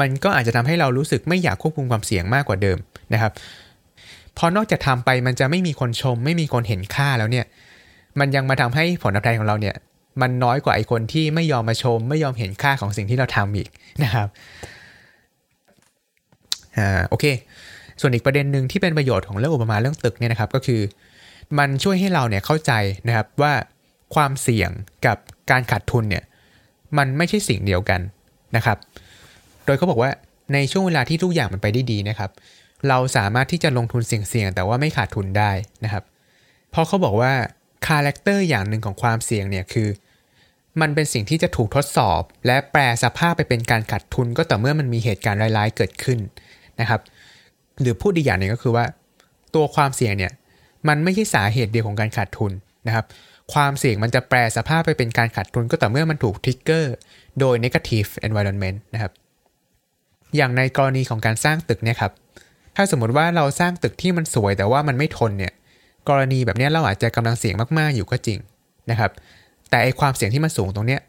[0.00, 2.78] มันก็อาจจะทำให้เรารู้สึกไม่อยากควบคุมความเสี่ยงมากกว่าเดิม
[3.12, 3.32] นะครับ
[4.38, 7.44] พอนอกจากทำไปมันจะไม่มีคนชม ไม่มีคนเห็นค่าแล้วเนี่ย
[8.20, 9.76] มันยังมาทำให้ผลตอบแทนของเราเนี่ย
[10.20, 13.68] มันน้อยกว่าไอคนที่ไม่ยอมมาชม ไม่ยอมเห็นค่าของสิ่งที่เราทำอีก
[14.02, 14.28] นะครับ
[16.78, 17.24] อ่าโอเค
[18.00, 20.80] ส่วนอีกประเด็นหนึ่งที่เป็นประโยชน์ของเรื่องอุปมาเรื่องตึกเนี่ยนะครับ ก็คือ
[21.58, 22.72] มันช่วยให้เราเนี่ยเข้าใจ
[23.08, 23.52] นะครับว่า
[24.14, 24.70] ความเสี่ยง
[25.06, 25.16] กับ
[25.50, 26.24] การขาดทุนเนี่ย
[26.98, 28.00] มันไม่ใช่สิ่งเดียวกัน
[28.56, 28.78] นะครับ
[29.64, 30.10] โดยเขาบอกว่า
[30.52, 32.30] ในช่วงเวลาที่ทุกอย่างมันไปได้ดีนะครับ
[32.88, 35.50] เราสามารถที่จะลงทุนเสี่ยงๆแต่ว่าไม่ขาดทุนได้
[35.84, 36.04] นะครับ
[36.70, 37.32] เพราะเขาบอกว่า
[37.86, 39.88] character อย่างหนึ่งของความเสี่ยงเนี่ยคือ
[40.80, 46.18] มันเป็นสิ่งที่จะถูกทดสอบ และแปรสภาพไปเป็นการขาดทุนก็ต่อเมื่อมันมีเหตุการณ์ร้ายๆเกิดขึ้น
[46.80, 47.00] นะครับ
[47.80, 48.84] หรือพูดอีกอย่างหนึ่งก็คือว่า
[49.54, 50.32] ตัวความเสี่ยงเนี่ย
[50.88, 52.52] มันไม่ใช่สาเหตุเดียวของการขาดทุน
[52.86, 53.06] นะครับ
[53.54, 56.94] ความเสี่ยงมันจะแปรสภาพไปเป็นการขาดทุนก็ต่อเมื่อมันถูก trigger
[57.40, 59.12] โดย negative environment นะครับ
[60.36, 62.12] อย่างในกรณีของการสร้างตึกเนี่ยครับ
[62.76, 65.52] ถ้าสมมติว่าเราสร้างตึกที่มันสวยแต่ว่ามันไม่ทนเนี่ย
[66.08, 68.38] กรณีแบบนี้เราอาจจะกำลังเสี่ยงมากๆอยู่ก็จริง
[68.90, 69.10] นะครับ
[69.70, 71.00] แต่ไอความเสี่ยงที่มันสูงตรงเนี้ย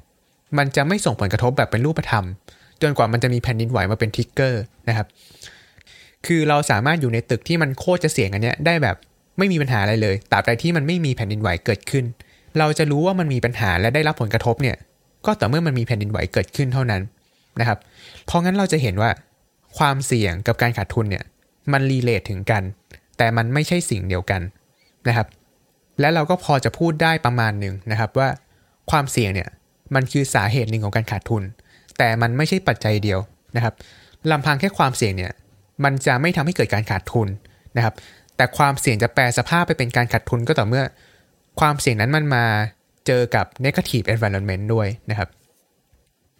[0.57, 2.25] มันจะไม่ส่งผลกระทบแบบเป็นรูปธรรม
[2.81, 5.07] จนกว่ามันจะมีแผ่นดินไหวมาเป็นทริกเกอร์นะครับ
[6.25, 8.95] คือเราสามารถอยู่ในตึกที่มันโคตรจะเสี่ยงอันเนี้ยได้แบบ
[9.37, 12.05] ไม่มีปัญหาอะไรเลยตราบใดที่มันไม่มีแผ่นดินไหวเกิดขึ้น
[12.59, 14.75] เราจะรู้ว่ามันมีปัญหาและได้รับผลกระทบเนี่ย
[15.25, 17.01] ก็ต่อเมื่อมันมีแผ่นดินไหวเกิดขึ้นเท่านั้น
[17.59, 17.79] นะครับ
[18.25, 19.09] เพราะงั้นเราจะเห็นว่า
[19.77, 21.23] ความเสี่ยงกับการขาดทุนเนี่ย
[21.71, 22.63] มันรีเลทถึงกัน
[23.17, 24.41] แต่มันไม่ใช่สิ่งเดียวกัน
[25.07, 25.27] นะครับ
[25.99, 28.29] และเราก็พอจะพูดได้ประมาณหนึ่งนะครับว่า
[28.91, 29.49] ความเสี่ยงเนี่ย
[29.95, 31.43] มันคือสาเหตุหนึ่งของการขาดทุน
[31.97, 33.19] แต่มันไม่ใช่ปัจจัยเดียว
[33.55, 33.73] นะครับ
[34.31, 35.31] ลำพังแค่ความเสี่ยงเนี่ย
[35.83, 37.27] มันจะไม่ทำให้เกิดการขาดทุน
[37.77, 37.93] นะครับ
[38.37, 40.83] แต่ความเสี่ยงจะแปลสภาพไปเป็นการขาดทุนก็ต่อเมื่อ
[41.59, 42.45] ความเสี่ยงนั้นมันมา
[43.07, 45.29] เจอกับ negative environment ด้วยนะครับ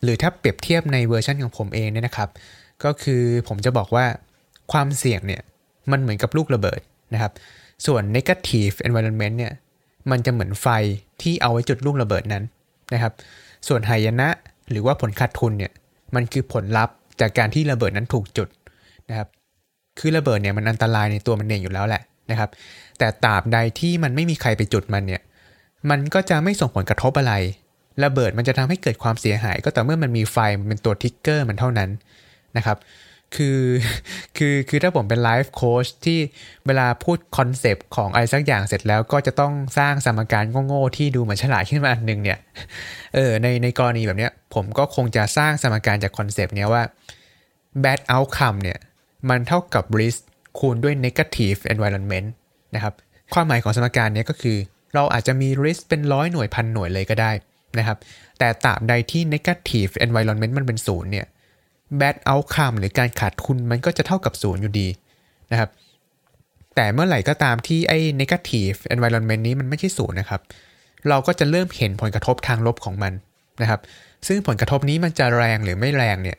[0.03, 2.29] หรือถ้าเปรียบเทียบในเวอร์ชันของผมเองเนี่ยนะครับ
[2.83, 4.05] ก็คือผมจะบอกว่า
[4.71, 5.41] ความเสี่ยงเนี่ย
[5.91, 6.81] มันเหมือนกับลูกระเบิด
[7.13, 7.31] นะครับ
[7.85, 9.53] ส่วน negative environment เนี่ย
[10.11, 10.67] มันจะเหมือนไฟ
[11.21, 12.43] ที่เอาไว้จุดลูกระเบิดนั้น
[12.93, 13.13] นะครับ
[13.67, 14.29] ส่วนหายนะ
[14.71, 15.71] หรือว่าผลขาดทุนเนี่ย
[16.15, 18.49] มันคือผลลัพธ์จากการที่ระเบิดนั้นถูกจุด
[19.09, 19.27] นะครับ
[19.99, 22.01] คือระเบิดเนี่ยมันอันตรายในตัวมันเองอยู่แล้วแหละ
[22.31, 22.49] นะครับ
[22.99, 25.21] แต่ตราบใดที่มันไม่มีใครไปจุดมันเนี่ย
[25.89, 27.33] มันก็จะไม่ส่งผลกระทบอะไร
[28.03, 31.89] ระเบิดมันจะทำให้เกิดความเสียหาย ก็ต่อเมื่อมันมีไฟมันเป็นตัว trigger มันเท่านั้น
[32.57, 32.77] นะครับ
[33.35, 33.61] คือ
[34.37, 36.19] คือคือถ้าผมเป็นไลฟ์โค้ชที่
[36.67, 42.39] เวลาพูด concept ของอะไรสักอย่างเสร็จแล้วก็จะต้องสร้างสมการโง่ๆที่ดูเหมือนฉลาดขึ้นมาอันหนึ่งเนี่ย
[43.15, 46.83] เออในในกรณีแบบเนี้ยผมก็คงจะสร้างสมการจาก concept เนี้ยว่า
[47.83, 48.77] bad outcome เนี่ย
[49.29, 50.19] มันเท่ากับ risk
[50.59, 52.27] คูณด้วย negative environment
[52.75, 52.93] นะครับ
[53.33, 54.57] ความหมายของสมการนี้ก็คือ
[54.93, 57.31] เราอาจจะมี risk เป็นร้อยหน่วยพันหน่วยเลยก็ได้
[57.79, 57.97] นะครับ
[58.39, 61.25] แต่ตราบใดที่ negative environment มันเป็นศูนย์เนี่ย
[62.01, 64.87] bad outcome หรือการขาดทุนมันก็จะเท่ากับศูนย์อยู่ดี
[65.51, 65.69] นะครับ
[66.75, 70.41] แต่เมื่อไหร่ก็ตามที่ไอ้ negative environment นี้มันไม่ใช่ศูนย์นะครับ
[71.09, 73.13] เราก็จะเริ่มเห็นผลกระทบทางลบของมัน
[73.61, 73.81] นะครับ
[74.27, 76.37] ซึ่งผลกระทบนี้มันจะแรงหรือไม่แรงเนี่ย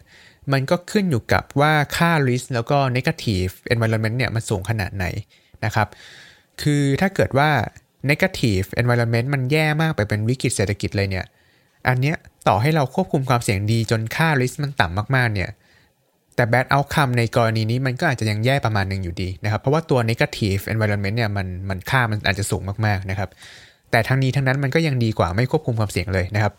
[0.53, 5.07] มันก็ขึ้นอยู่กับว่าค่า risk แล้วก็ negative environment เนี่ยมันสูงขนาดไหน
[5.65, 5.89] นะครับ
[6.63, 7.51] คือถ้าเกิดว่า
[8.11, 11.27] negative environment มันแย่มากไปเป็นวิกฤตเศรษฐกิจเลยเนี่ย
[11.89, 12.17] อันเนี้ย
[12.49, 15.51] ต่อให้เราควบคุมความเสี่ยงดีจนค่า risk มันต่ำมากๆเนี่ย
[16.37, 23.31] แต่ bad outcome ในกรณีนี้มันก็อาจจะยังแย่ประมาณหนึ่งอยู่ดีนะครับ เพราะว่าตัว negative environment เนี่ยมันมันค่ามันอาจจะสูงมากๆนะครับ
[23.91, 26.53] แต่ทั้งนี้ทั้งนั้นมันก็ยังดีกว่าไม่ควบคุมความเสี่ยงเลยนะครับ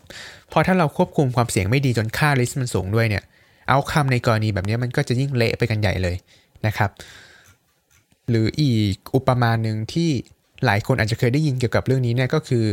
[0.49, 3.23] เพราะถ้าเราควบคุมความเสี่ยงไม่ดีจนค่า risk มันสูงด้วยเนี่ย
[3.69, 6.15] เอาคำในกรณีแบบนี้มันก็จะยิ่งเละไปกันใหญ่เลย
[6.67, 6.89] นะครับ
[8.29, 10.09] หรืออีกอุปมาหนึ่งที่
[10.65, 12.65] หลายคนอาจจะเคยได้ยินเกี่ยวกับเรื่องนี้เนี่ยก็คือ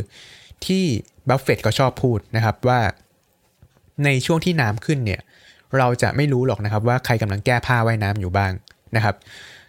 [0.68, 0.84] ที่
[1.28, 2.80] บัฟเฟตก็ชอบพูดนะครับว่า
[4.04, 5.20] ในช่วงที่น้ำขึ้นเนี่ย
[5.78, 8.52] เราจะไม่รู้หรอกนะครับว่าใครกำลังแก้ผ้าว่ายน้ำอยู่บ้าง
[8.96, 9.16] นะครับ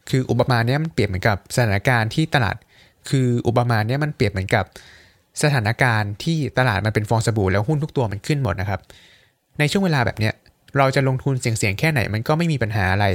[0.10, 2.56] คืออุปมาเนี้ยมันเปรียบเหมือนกับสถานการณ์ที่ตลาด
[3.10, 4.66] คืออุปมาเนี้ยมันเปรียบเหมือนกับ
[5.44, 8.80] สถานการณ์ที่ตลาดมันเป็นฟองสบู่แล้วหุ้นทุกตัวมันขึ้นหมดนะครับ
[9.60, 10.34] ในช่วงเวลาแบบเนี้ย
[10.78, 13.06] เราจะลงทุนเสี่ยงๆแค่ไหนมันก็ไม่มีปัญหาอะไร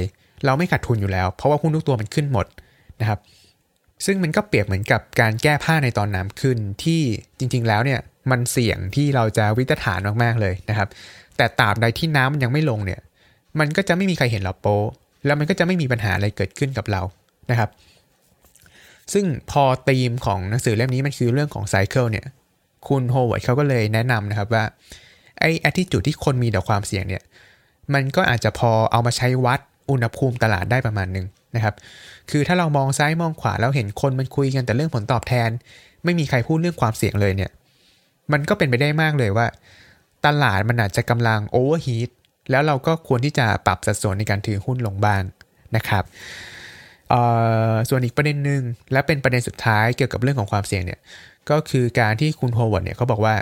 [0.45, 2.45] เราไม่ขาดทุนอยู่แล้ว เพราะว่าหุ้นทุกตัวมันขึ้นหมด
[3.01, 3.19] นะครับ
[4.05, 7.01] ซึ่งมันก็เปรียบเหมือนกับการแก้ผ้าในตอนน้ำขึ้นที่
[7.39, 7.99] จริง ๆ แล้วเนี่ย
[8.31, 10.89] มันเสี่ยงที่เราจะวิตฐานมากๆเลยนะครับ
[11.37, 12.99] แต่ตราบใดที่น้ำมันยังไม่ลงเนี่ย
[13.59, 14.75] มันก็จะไม่มีใครเห็นเราโป้
[15.25, 17.01] แล้วมันก็จะไม่มีปัญหาอะไรเกิดขึ้นกับเรา
[17.51, 17.69] นะครับ
[19.13, 22.25] ซึ่งพอธีมของหนังสือเล่มนี้มันคือเรื่องของ cycle เนี่ย
[22.87, 24.63] คุณโฮเวิร์ดเขาก็เลยแนะนำนะครับว่า
[25.39, 27.23] ไอ้แอททิจูดที่คนมีต่อความเสี่ยงเนี่ย
[27.93, 31.25] มันก็อาจจะพอเอามาใช้วัดอุณหภูมิตลาดได้ประมาณหนึ่ง
[31.55, 31.75] นะครับ
[32.31, 35.49] คือถ้าเรามองซ้ายมองขวาแล้วเห็นคนมันคุยกันแต่เรื่องผลตอบแทน
[36.03, 37.51] ไม่มีใครพูดเรื่องความเสี่ยงเลยเนี่ย
[38.31, 39.47] มันก็เป็นไปได้มากเลยว่า
[40.25, 42.09] ตลาดมันอาจจะกำลัง overheat
[42.51, 45.21] แล้วเราก็ควรที่จะปรับสัดส่วนในการถือหุ้นลงบ้าง
[45.75, 46.03] นะครับ
[47.89, 50.99] ส่วนอีกประเด็นหนึ่งและเป็นประเด็นสุดท้ายเกี่ยวกับเรื่องของความเสี่ยงเนี่ย
[51.49, 53.35] ก็คือการที่คุณโฮเวิร์ดเนี่ยเขาบอกว่า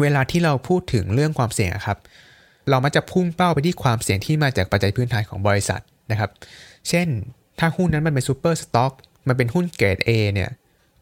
[0.00, 1.98] เวลาที่เราพูดถึงเรื่องความเสี่ยงครับ
[2.70, 5.80] เรามักจะพุ่งเป้าไปที่ความเสี่ยงที่มาจากปัจจัยพื้นฐานของบริษัท
[6.10, 6.30] นะครับ
[6.88, 7.08] เช่น
[7.58, 8.92] ถ้าหุ้นนั้นมันเป็น super stock
[9.28, 10.50] มันเป็นหุ้นเกรด A เนี่ย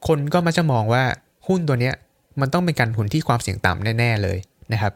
[0.06, 1.04] คนก็มักจะมองว่า
[1.48, 1.94] หุ้นตัวเนี้ย
[2.40, 4.38] มันต้องเป็นการลงทุนที่ความเสี่ยงต่ำแน่ ๆ เลย
[4.72, 4.92] นะครับ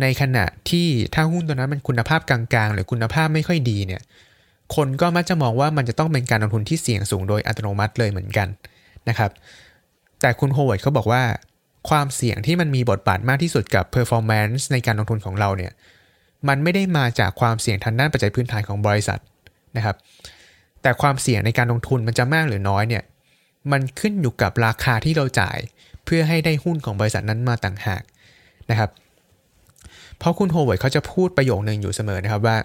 [0.00, 4.02] ในขณะที่ถ้าหุ้นตัวนั้นมันคุณภาพกลางๆ หรือคุณภาพไม่ค่อยดีเนี่ย
[4.76, 8.48] คนก็มักจะมองว่ามันจะต้องเป็นการลงทุนที่เสี่ยงสูงโดยอัตโนมัติเลยเหมือนกัน
[9.08, 9.30] นะครับ
[10.20, 11.22] แต่คุณโฮเวิร์ดเขาบอกว่า
[11.88, 15.72] ความเสี่ยงที่มันมีบทบาทมากที่สุดกับ performance ในการลงทุนของเราเนี่ย
[16.48, 19.20] มันไม่ได้มาจากความเสี่ยงทางด้านปัจจัยพื้นฐานของบริษัท
[19.76, 19.96] นะครับ
[20.82, 23.02] แต่ความเสี่ยงในการลงทุนมันจะมากหรือน้อยเนี่ย
[23.72, 25.58] มันขึ้นอยู่กับราคาที่เราจ่าย
[26.04, 28.02] เพื่อให้ได้หุ้นของบริษัทนั้นมาต่างหาก
[28.70, 28.90] นะครับ
[30.18, 32.56] เพราะคุณโฮเวิร์ดเขาจะพูดประโยคหนึ่งอยู่เสมอนะครับว่า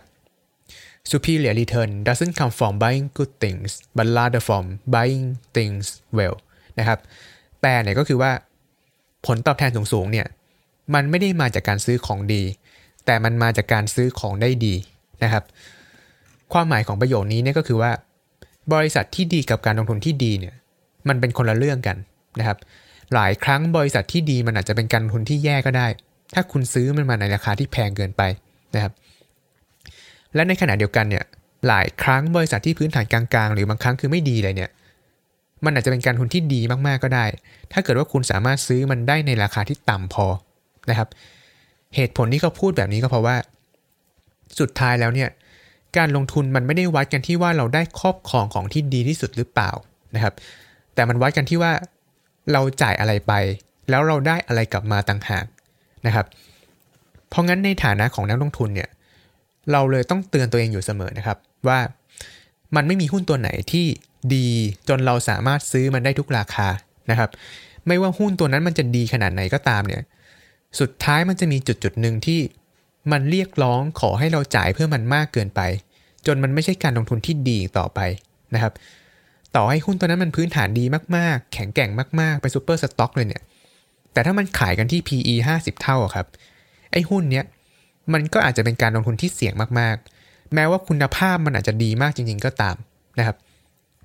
[1.12, 5.86] superior return doesn't come from buying good things but rather from buying things
[6.18, 6.36] well
[6.80, 7.00] นะครับ
[7.62, 8.32] แปลเนี่ยก็คือว่า
[9.26, 10.28] ผลตอบแทนสูงๆเนี่ย
[10.94, 12.44] มันไม่ได้มาจากการซื้อของดี
[13.06, 14.76] แต่มันมาจากการซื้อของได้ดี
[15.24, 15.44] นะครับ
[16.54, 17.92] ความหมายของประโยคนี้เนี่ยก็คือว่า
[18.74, 20.54] บริษัทที่ดีกับการลงทุนที่ดีเนี่ย
[21.08, 21.98] มันเป็นคนละเรื่องกัน
[22.40, 22.58] นะครับ
[23.14, 25.88] หลายครั้งบริษัทที่ดีมันอาจจะเป็นการลงทุนที่แย่ก็ได้
[26.34, 28.22] ถ้าคุณซื้อมันมาในราคาที่แพงเกินไป
[28.76, 28.94] นะครับ
[30.36, 31.24] และในขณะเดียวกันเนี่ย
[31.68, 34.70] หลายครั้งบริษัทที่พื้นฐานกลางๆ หรือบางครั้งคือไม่ดีเลยเนี่ย
[35.66, 37.26] มันอาจจะเป็นการทุนที่ดีมากๆก็ได้
[37.72, 40.26] ถ้าเกิดว่าคุณสามารถซื้อมันได้ในราคาที่ต่ำพอ
[40.90, 41.10] นะครับ
[41.96, 43.36] เหตุผลที่เขาพูดแบบนี้ก็เพราะว่า
[44.60, 45.30] สุดท้ายแล้วเนี่ย
[45.98, 49.72] การลงทุนมันไม่ได้วัดกันที่ว่าเราได้ครอบครองของที่ดีที่สุดหรือเปล่า
[50.16, 50.34] นะครับ
[50.94, 51.72] แต่มันวัดกันที่ว่า
[52.52, 53.34] เราจ่ายอะไรไป
[53.90, 55.46] แล้วเราได้อะไรกลับมาต่างหาก
[56.06, 56.26] นะครับ
[57.30, 58.90] เพราะงั้นในฐานะของนักลงทุนเนี่ย
[59.72, 61.38] เราเลยต้องเตือนตัวเองอยู่เสมอนะครับ
[61.68, 61.80] ว่า
[62.76, 63.86] มันไม่มีหุ้นตัวไหนที่
[64.36, 64.48] ดี
[64.90, 66.68] จนเราสามารถซื้อมันได้ทุกราคา
[67.12, 67.30] นะครับ
[67.88, 70.02] ไม่ว่าหุ้นตัวนั้นมันจะดีขนาดไหนก็ตามเนี่ย
[70.80, 72.40] สุดท้ายมันจะมีจุดจุดหนึ่งที่
[73.12, 75.62] มันเรียกร้องขอให้เราจ่ายเพื่อมันมากเกินไป
[76.28, 78.00] จนมันไม่ใช่การลงทุนที่ดีต่อไป
[78.54, 78.74] นะครับ
[79.56, 81.90] ต่อให้หุ้นตัวนั้นมันพื้นฐานดีมากๆ แข็งแกร่ง
[82.22, 83.42] มากๆ เป็น super stock เลยเนี่ย
[84.14, 86.28] แต่ถ้ามันขายกันที่ PE 50 เท่าครับ
[86.92, 87.46] ไอ้หุ้นเนี้ย
[88.14, 92.76] มันก็อาจจะเป็นการลงทุนที่เสี่ยงมากๆ แม้ว่าคุณภาพมันอาจจะดีมากจริง ๆ ก็ตาม
[93.20, 93.38] นะครับ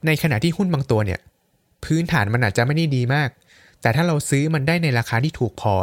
[0.06, 1.20] ในขณะที่หุ้นบางตัวเนี่ย
[1.84, 3.28] พื้นฐานมันอาจจะไม่ได้ดีมาก
[3.80, 5.74] แต่ถ้าเราซื้อมันได้ในราคาที่ถูกพอ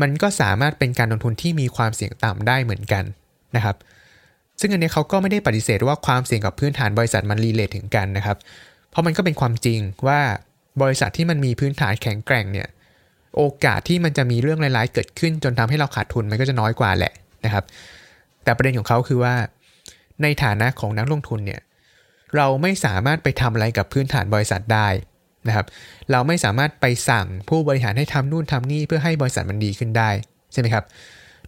[0.00, 3.04] มันก็สามารถเป็นการลงทุนที่มีความเสี่ยงต่ำได้เหมือนกัน
[3.56, 3.76] นะครับ
[4.60, 8.36] ซึ่งอันนี้เขาก็ไม่ได้ปฏิเสธว่าความเสี่ยงกับพื้นฐานบริษัทมันรีเลทถึงกันนะครับ
[8.90, 10.20] เพราะมันก็เป็นความจริงว่า
[10.82, 12.68] บริษัทที่มันมีพื้นฐานแข็งแกร่งเนี่ย
[13.36, 17.12] โอกาสที่มันจะมีเรื่องร้ายๆเกิดขึ้น จนทำให้เราขาดทุนมันก็จะน้อยกว่าแหละ
[17.44, 17.64] นะครับ
[18.44, 19.34] แต่ประเด็นของเขาคือว่า
[20.22, 21.60] ในฐานะของนักลงทุนเนี่ย
[22.36, 24.88] เราไม่สามารถไปทำอะไรกับพื้นฐานบริษัทได้
[25.48, 25.66] นะครับ
[26.10, 30.10] เราไม่สามารถไปสั่งผู้บริหารให้ทำนู่นทำนี่เพื่อให้บริษัทมันดีขึ้นได้
[30.52, 30.84] ใช่ไหมครับ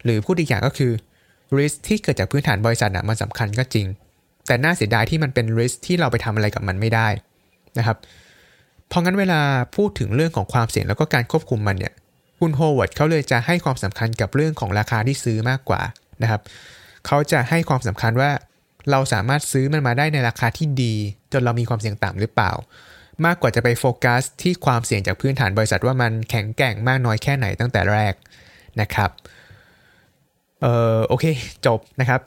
[0.05, 0.93] หรือพูดอีกอย่างก็คือ
[1.59, 3.87] risk ที่เกิดจากพื้นฐานบริษัทนะมันสำคัญก็จริง
[4.47, 7.09] แต่น่าเสียดายที่มันเป็น risk ที่เราไปทำอะไรกับมันไม่ได้
[7.79, 7.97] นะครับ
[8.89, 9.41] เพราะงั้นเวลา
[9.77, 11.95] พูดถึงเรื่องของความเสี่ยงแล้วก็การควบคุมมันเนี่ย
[12.41, 15.81] คุณโฮเวิร์ดเขาเลยจะให้ความสำคัญกับเรื่องของราคาที่ซื้อมากกว่า
[16.23, 16.41] นะครับ
[17.07, 18.31] เขาจะให้ความสำคัญว่า
[18.91, 20.95] เราสามารถซื้อมันมาได้ในราคาที่ดี
[21.33, 22.53] จนเรามีความเสี่ยงต่ำหรือเปล่า
[23.27, 28.15] มากกว่าจะไปโฟกัสที่ความเสี่ยงจากพื้นฐานบริษัทว่ามันแข็งแกร่งมากน้อยแค่ไหนตั้งแต่แรก
[28.81, 29.11] นะครับ
[30.63, 31.25] เออโอเค
[31.67, 32.21] จบนะครับ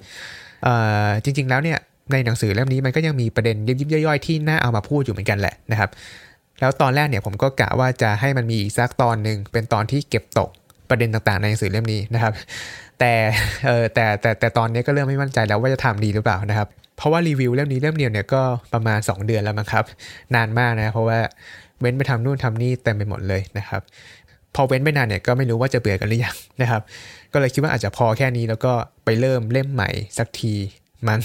[0.64, 0.74] เอ่
[1.06, 1.78] อจริง ๆ แล้วเนี่ย
[2.12, 5.90] ในหนังสือเล่มนี้มันก็ยังมีประเด็นยิบๆย่อยๆที่น่าเอามาพูดอยู่เหมือนกันแหละนะครับ
[6.60, 10.50] แล้วตอนแรกเนี่ยผมก็กะว่าจะให้มันมีอีกสักตอนหนึ่งเป็นตอนที่เก็บตก
[10.90, 12.34] ประเด็นต่างๆ ในหนังสือเล่มนี้นะครับ
[13.00, 13.14] แต่
[13.68, 16.68] เออแต่แต่แต่ตอนนี้ก็เริ่มไม่มั่นใจแล้วว่าจะทำดีหรือเปล่านะครับ
[16.98, 18.42] เพราะว่ารีวิวเล่มนี้เล่มเดียวเนี่ยก็
[18.74, 19.86] ประมาณ 2 เดือนแล้วมั้งครับ
[20.36, 21.20] นานมากนะเพราะว่า
[21.82, 23.82] เว้นไปทำนู่นทำนี่เต็มไปหมดเลยนะครับ
[24.56, 26.82] พอเว้นไปนานเนี่ยก็ไม่รู้ว่าจะเบื่อกันหรือยังนะครับ
[27.34, 28.74] ก็เลยคิดว่าอาจจะพอแค่นี้แล้วก็
[29.06, 30.54] ไปเริ่มเล่มใหม่สักที
[31.08, 31.20] มัน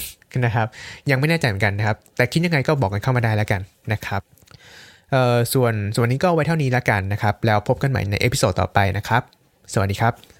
[0.45, 0.67] นะครับ
[1.11, 3.61] ยังไม่แน่ใจเหมือนกันนะครับ แต่คิดยังไงก็บอกกันเข้ามาได้แล้วกัน
[3.93, 4.23] นะครับ
[5.11, 9.23] เออส่วนส่วนนี้ก็ไว้เท่านี้แล้วกันนะครับ แล้วพบกันใหม่ในเอพิโซดต่อไปนะครับ
[9.73, 10.34] สวัสดีครับ